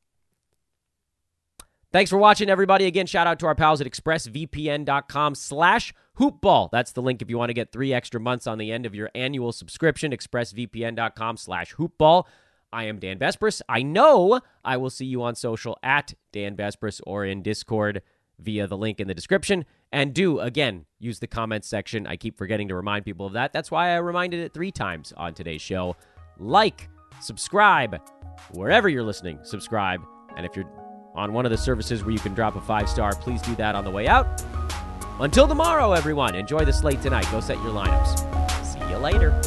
Thanks 1.93 2.09
for 2.09 2.17
watching, 2.17 2.49
everybody. 2.49 2.85
Again, 2.85 3.05
shout 3.05 3.27
out 3.27 3.37
to 3.39 3.45
our 3.45 3.53
pals 3.53 3.79
at 3.79 3.85
expressvpn.com 3.85 5.35
slash 5.35 5.93
hoopball. 6.19 6.69
That's 6.71 6.91
the 6.91 7.03
link 7.03 7.21
if 7.21 7.29
you 7.29 7.37
want 7.37 7.51
to 7.51 7.53
get 7.53 7.71
three 7.71 7.93
extra 7.93 8.19
months 8.19 8.47
on 8.47 8.57
the 8.57 8.71
end 8.71 8.87
of 8.87 8.95
your 8.95 9.11
annual 9.13 9.51
subscription, 9.51 10.11
expressvpn.com 10.11 11.37
slash 11.37 11.75
hoopball. 11.75 12.25
I 12.73 12.85
am 12.85 12.97
Dan 12.97 13.19
Besbris. 13.19 13.61
I 13.69 13.83
know 13.83 14.41
I 14.65 14.77
will 14.77 14.89
see 14.89 15.05
you 15.05 15.21
on 15.21 15.35
social 15.35 15.77
at 15.83 16.15
Dan 16.31 16.57
Besbris 16.57 16.99
or 17.05 17.25
in 17.25 17.43
Discord 17.43 18.01
via 18.39 18.65
the 18.65 18.75
link 18.75 18.99
in 18.99 19.07
the 19.07 19.13
description. 19.13 19.63
And 19.91 20.15
do, 20.15 20.39
again, 20.39 20.85
use 20.97 21.19
the 21.19 21.27
comments 21.27 21.67
section. 21.67 22.07
I 22.07 22.15
keep 22.15 22.39
forgetting 22.39 22.69
to 22.69 22.75
remind 22.75 23.05
people 23.05 23.27
of 23.27 23.33
that. 23.33 23.53
That's 23.53 23.69
why 23.69 23.89
I 23.89 23.97
reminded 23.97 24.39
it 24.39 24.51
three 24.51 24.71
times 24.71 25.13
on 25.15 25.35
today's 25.35 25.61
show. 25.61 25.95
Like, 26.39 26.89
subscribe, 27.21 28.01
wherever 28.53 28.89
you're 28.89 29.03
listening, 29.03 29.37
subscribe. 29.43 30.01
And 30.35 30.47
if 30.47 30.55
you're 30.55 30.65
on 31.15 31.33
one 31.33 31.45
of 31.45 31.51
the 31.51 31.57
services 31.57 32.03
where 32.03 32.11
you 32.11 32.19
can 32.19 32.33
drop 32.33 32.55
a 32.55 32.61
five 32.61 32.89
star, 32.89 33.15
please 33.15 33.41
do 33.41 33.55
that 33.55 33.75
on 33.75 33.83
the 33.83 33.91
way 33.91 34.07
out. 34.07 34.43
Until 35.19 35.47
tomorrow, 35.47 35.93
everyone, 35.93 36.35
enjoy 36.35 36.65
the 36.65 36.73
slate 36.73 37.01
tonight. 37.01 37.27
Go 37.31 37.39
set 37.39 37.57
your 37.57 37.71
lineups. 37.73 38.65
See 38.65 38.79
you 38.89 38.97
later. 38.97 39.39